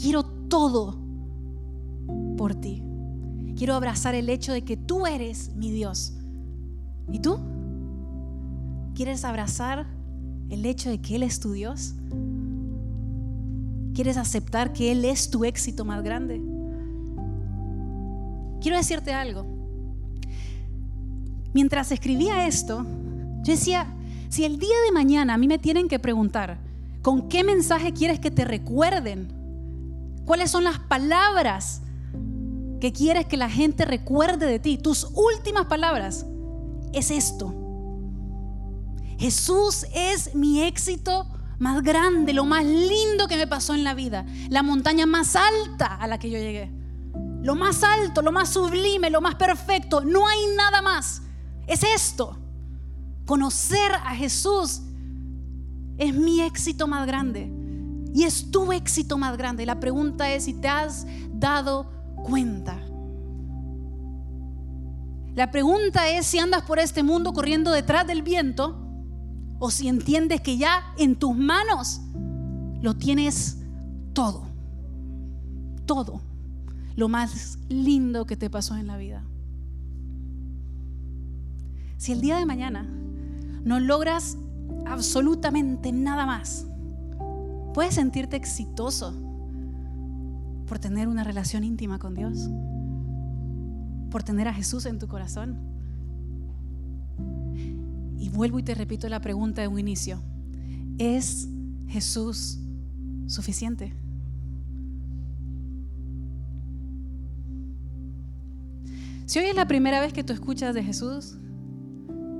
Quiero 0.00 0.24
todo 0.24 0.98
por 2.36 2.54
ti. 2.54 2.82
Quiero 3.56 3.74
abrazar 3.74 4.14
el 4.14 4.28
hecho 4.28 4.52
de 4.52 4.62
que 4.62 4.76
tú 4.76 5.06
eres 5.06 5.54
mi 5.54 5.70
Dios. 5.70 6.14
¿Y 7.12 7.20
tú? 7.20 7.38
¿Quieres 8.94 9.24
abrazar 9.24 9.86
el 10.50 10.64
hecho 10.66 10.90
de 10.90 11.00
que 11.00 11.16
Él 11.16 11.22
es 11.22 11.40
tu 11.40 11.52
Dios? 11.52 11.94
¿Quieres 13.94 14.16
aceptar 14.16 14.72
que 14.72 14.92
Él 14.92 15.04
es 15.04 15.30
tu 15.30 15.44
éxito 15.44 15.84
más 15.84 16.02
grande? 16.02 16.40
Quiero 18.60 18.76
decirte 18.76 19.12
algo. 19.12 19.46
Mientras 21.52 21.90
escribía 21.92 22.46
esto, 22.46 22.86
yo 23.42 23.52
decía, 23.52 23.86
si 24.28 24.44
el 24.44 24.58
día 24.58 24.76
de 24.86 24.92
mañana 24.92 25.34
a 25.34 25.38
mí 25.38 25.48
me 25.48 25.58
tienen 25.58 25.88
que 25.88 25.98
preguntar, 25.98 26.58
¿con 27.02 27.28
qué 27.28 27.42
mensaje 27.42 27.92
quieres 27.92 28.20
que 28.20 28.30
te 28.30 28.44
recuerden? 28.44 29.28
¿Cuáles 30.24 30.50
son 30.50 30.64
las 30.64 30.78
palabras 30.78 31.82
que 32.80 32.92
quieres 32.92 33.26
que 33.26 33.36
la 33.36 33.48
gente 33.48 33.84
recuerde 33.84 34.46
de 34.46 34.58
ti? 34.58 34.78
Tus 34.78 35.08
últimas 35.14 35.66
palabras 35.66 36.26
es 36.92 37.10
esto. 37.10 37.67
Jesús 39.18 39.84
es 39.92 40.34
mi 40.36 40.62
éxito 40.62 41.26
más 41.58 41.82
grande, 41.82 42.32
lo 42.32 42.44
más 42.44 42.64
lindo 42.64 43.26
que 43.26 43.36
me 43.36 43.48
pasó 43.48 43.74
en 43.74 43.82
la 43.82 43.94
vida, 43.94 44.24
la 44.48 44.62
montaña 44.62 45.06
más 45.06 45.34
alta 45.34 45.96
a 45.96 46.06
la 46.06 46.18
que 46.18 46.30
yo 46.30 46.38
llegué. 46.38 46.70
Lo 47.42 47.56
más 47.56 47.82
alto, 47.82 48.22
lo 48.22 48.30
más 48.30 48.50
sublime, 48.50 49.10
lo 49.10 49.20
más 49.20 49.34
perfecto, 49.34 50.02
no 50.02 50.26
hay 50.26 50.38
nada 50.56 50.82
más. 50.82 51.22
Es 51.66 51.82
esto. 51.82 52.38
Conocer 53.26 53.92
a 53.92 54.14
Jesús 54.14 54.82
es 55.98 56.14
mi 56.14 56.40
éxito 56.40 56.86
más 56.86 57.06
grande 57.06 57.52
y 58.14 58.22
es 58.22 58.50
tu 58.52 58.72
éxito 58.72 59.18
más 59.18 59.36
grande. 59.36 59.66
La 59.66 59.80
pregunta 59.80 60.32
es 60.32 60.44
si 60.44 60.54
te 60.54 60.68
has 60.68 61.06
dado 61.32 61.90
cuenta. 62.24 62.80
La 65.34 65.50
pregunta 65.50 66.08
es 66.08 66.26
si 66.26 66.38
andas 66.38 66.62
por 66.62 66.78
este 66.78 67.02
mundo 67.02 67.32
corriendo 67.32 67.72
detrás 67.72 68.06
del 68.06 68.22
viento 68.22 68.87
o 69.58 69.70
si 69.70 69.88
entiendes 69.88 70.40
que 70.40 70.56
ya 70.56 70.94
en 70.96 71.16
tus 71.16 71.36
manos 71.36 72.00
lo 72.80 72.94
tienes 72.94 73.58
todo. 74.12 74.42
Todo. 75.86 76.20
Lo 76.96 77.08
más 77.08 77.58
lindo 77.68 78.26
que 78.26 78.36
te 78.36 78.50
pasó 78.50 78.76
en 78.76 78.86
la 78.86 78.96
vida. 78.96 79.22
Si 81.96 82.12
el 82.12 82.20
día 82.20 82.36
de 82.36 82.46
mañana 82.46 82.88
no 83.64 83.80
logras 83.80 84.36
absolutamente 84.86 85.92
nada 85.92 86.26
más, 86.26 86.66
puedes 87.74 87.94
sentirte 87.94 88.36
exitoso 88.36 89.14
por 90.66 90.78
tener 90.78 91.08
una 91.08 91.24
relación 91.24 91.64
íntima 91.64 91.98
con 91.98 92.14
Dios, 92.14 92.48
por 94.10 94.22
tener 94.22 94.46
a 94.48 94.54
Jesús 94.54 94.86
en 94.86 94.98
tu 94.98 95.08
corazón. 95.08 95.58
Y 98.18 98.28
vuelvo 98.30 98.58
y 98.58 98.62
te 98.62 98.74
repito 98.74 99.08
la 99.08 99.20
pregunta 99.20 99.62
de 99.62 99.68
un 99.68 99.78
inicio. 99.78 100.20
¿Es 100.98 101.48
Jesús 101.86 102.58
suficiente? 103.26 103.94
Si 109.26 109.38
hoy 109.38 109.46
es 109.46 109.54
la 109.54 109.68
primera 109.68 110.00
vez 110.00 110.12
que 110.12 110.24
tú 110.24 110.32
escuchas 110.32 110.74
de 110.74 110.82
Jesús, 110.82 111.36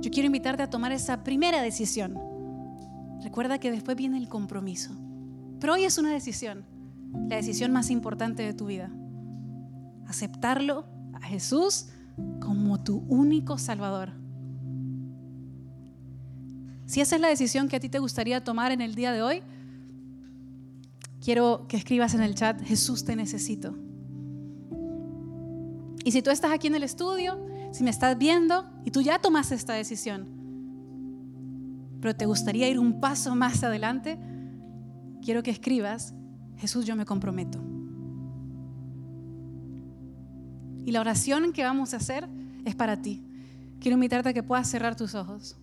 yo 0.01 0.11
quiero 0.11 0.25
invitarte 0.25 0.63
a 0.63 0.69
tomar 0.69 0.91
esa 0.91 1.23
primera 1.23 1.61
decisión. 1.61 2.17
Recuerda 3.21 3.59
que 3.59 3.69
después 3.69 3.95
viene 3.95 4.17
el 4.17 4.27
compromiso. 4.27 4.91
Pero 5.59 5.73
hoy 5.73 5.83
es 5.83 5.97
una 5.97 6.11
decisión, 6.11 6.65
la 7.27 7.35
decisión 7.35 7.71
más 7.71 7.91
importante 7.91 8.43
de 8.43 8.53
tu 8.53 8.65
vida. 8.65 8.91
Aceptarlo 10.07 10.85
a 11.13 11.21
Jesús 11.21 11.89
como 12.39 12.81
tu 12.81 13.03
único 13.07 13.57
Salvador. 13.57 14.13
Si 16.89 17.01
esa 17.01 17.17
es 17.17 17.21
la 17.21 17.27
decisión 17.27 17.67
que 17.67 17.75
a 17.75 17.79
ti 17.79 17.87
te 17.87 17.99
gustaría 17.99 18.43
tomar 18.43 18.71
en 18.71 18.81
el 18.81 18.95
día 18.95 19.11
de 19.11 19.21
hoy, 19.21 19.43
quiero 21.23 21.67
que 21.67 21.77
escribas 21.77 22.15
en 22.15 22.21
el 22.21 22.33
chat, 22.33 22.59
Jesús 22.63 23.05
te 23.05 23.15
necesito. 23.15 23.75
Y 26.03 26.11
si 26.11 26.23
tú 26.23 26.31
estás 26.31 26.51
aquí 26.51 26.65
en 26.65 26.73
el 26.73 26.81
estudio 26.81 27.45
si 27.71 27.83
me 27.83 27.91
estás 27.91 28.17
viendo 28.17 28.65
y 28.85 28.89
tú 28.89 29.01
ya 29.01 29.19
tomaste 29.19 29.53
esta 29.53 29.73
decisión, 29.73 30.25
pero 32.01 32.15
te 32.15 32.25
gustaría 32.25 32.67
ir 32.67 32.79
un 32.79 32.99
paso 32.99 33.35
más 33.35 33.63
adelante, 33.63 34.17
quiero 35.23 35.43
que 35.43 35.51
escribas, 35.51 36.15
Jesús, 36.57 36.87
yo 36.87 36.95
me 36.95 37.05
comprometo. 37.05 37.61
Y 40.87 40.91
la 40.91 41.01
oración 41.01 41.53
que 41.53 41.63
vamos 41.63 41.93
a 41.93 41.97
hacer 41.97 42.27
es 42.65 42.73
para 42.73 42.99
ti. 42.99 43.21
Quiero 43.79 43.93
invitarte 43.93 44.29
a 44.29 44.33
que 44.33 44.41
puedas 44.41 44.67
cerrar 44.67 44.95
tus 44.95 45.13
ojos. 45.13 45.58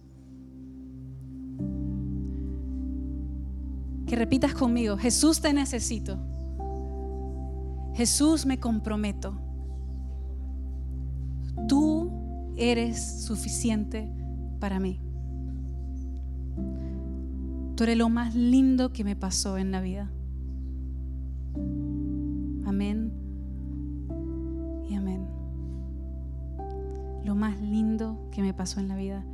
Que 4.06 4.16
repitas 4.16 4.54
conmigo, 4.54 4.96
Jesús 4.96 5.40
te 5.40 5.52
necesito. 5.52 6.18
Jesús 7.94 8.46
me 8.46 8.58
comprometo 8.58 9.46
tú 11.66 12.10
eres 12.56 13.24
suficiente 13.24 14.08
para 14.60 14.80
mí. 14.80 15.00
Tú 17.76 17.84
eres 17.84 17.98
lo 17.98 18.08
más 18.08 18.34
lindo 18.34 18.92
que 18.92 19.04
me 19.04 19.16
pasó 19.16 19.58
en 19.58 19.70
la 19.70 19.80
vida. 19.80 20.10
Amén 22.64 23.12
y 24.88 24.94
amén. 24.94 25.26
Lo 27.24 27.34
más 27.34 27.60
lindo 27.60 28.28
que 28.30 28.40
me 28.42 28.54
pasó 28.54 28.80
en 28.80 28.88
la 28.88 28.96
vida. 28.96 29.24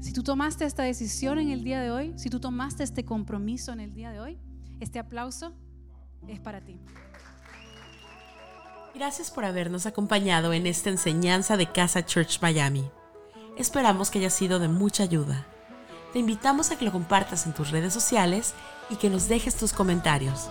Si 0.00 0.14
tú 0.14 0.22
tomaste 0.22 0.64
esta 0.64 0.82
decisión 0.82 1.38
en 1.38 1.50
el 1.50 1.62
día 1.62 1.80
de 1.80 1.90
hoy, 1.90 2.14
si 2.16 2.30
tú 2.30 2.40
tomaste 2.40 2.82
este 2.82 3.04
compromiso 3.04 3.72
en 3.72 3.80
el 3.80 3.92
día 3.92 4.10
de 4.10 4.20
hoy, 4.20 4.38
este 4.80 4.98
aplauso 4.98 5.52
es 6.26 6.40
para 6.40 6.62
ti. 6.62 6.80
Gracias 8.94 9.30
por 9.30 9.44
habernos 9.44 9.84
acompañado 9.84 10.54
en 10.54 10.66
esta 10.66 10.88
enseñanza 10.88 11.58
de 11.58 11.70
Casa 11.70 12.04
Church 12.04 12.40
Miami. 12.40 12.90
Esperamos 13.58 14.10
que 14.10 14.18
haya 14.18 14.30
sido 14.30 14.58
de 14.58 14.68
mucha 14.68 15.02
ayuda. 15.02 15.46
Te 16.14 16.18
invitamos 16.18 16.70
a 16.70 16.78
que 16.78 16.86
lo 16.86 16.92
compartas 16.92 17.46
en 17.46 17.52
tus 17.52 17.70
redes 17.70 17.92
sociales 17.92 18.54
y 18.88 18.96
que 18.96 19.10
nos 19.10 19.28
dejes 19.28 19.56
tus 19.56 19.74
comentarios. 19.74 20.48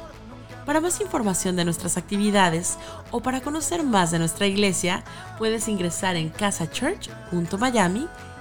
Para 0.65 0.79
más 0.79 1.01
información 1.01 1.55
de 1.55 1.65
nuestras 1.65 1.97
actividades 1.97 2.77
o 3.09 3.19
para 3.21 3.41
conocer 3.41 3.83
más 3.83 4.11
de 4.11 4.19
nuestra 4.19 4.45
iglesia, 4.45 5.03
puedes 5.39 5.67
ingresar 5.67 6.15
en 6.15 6.29
casachurch.miami 6.29 8.07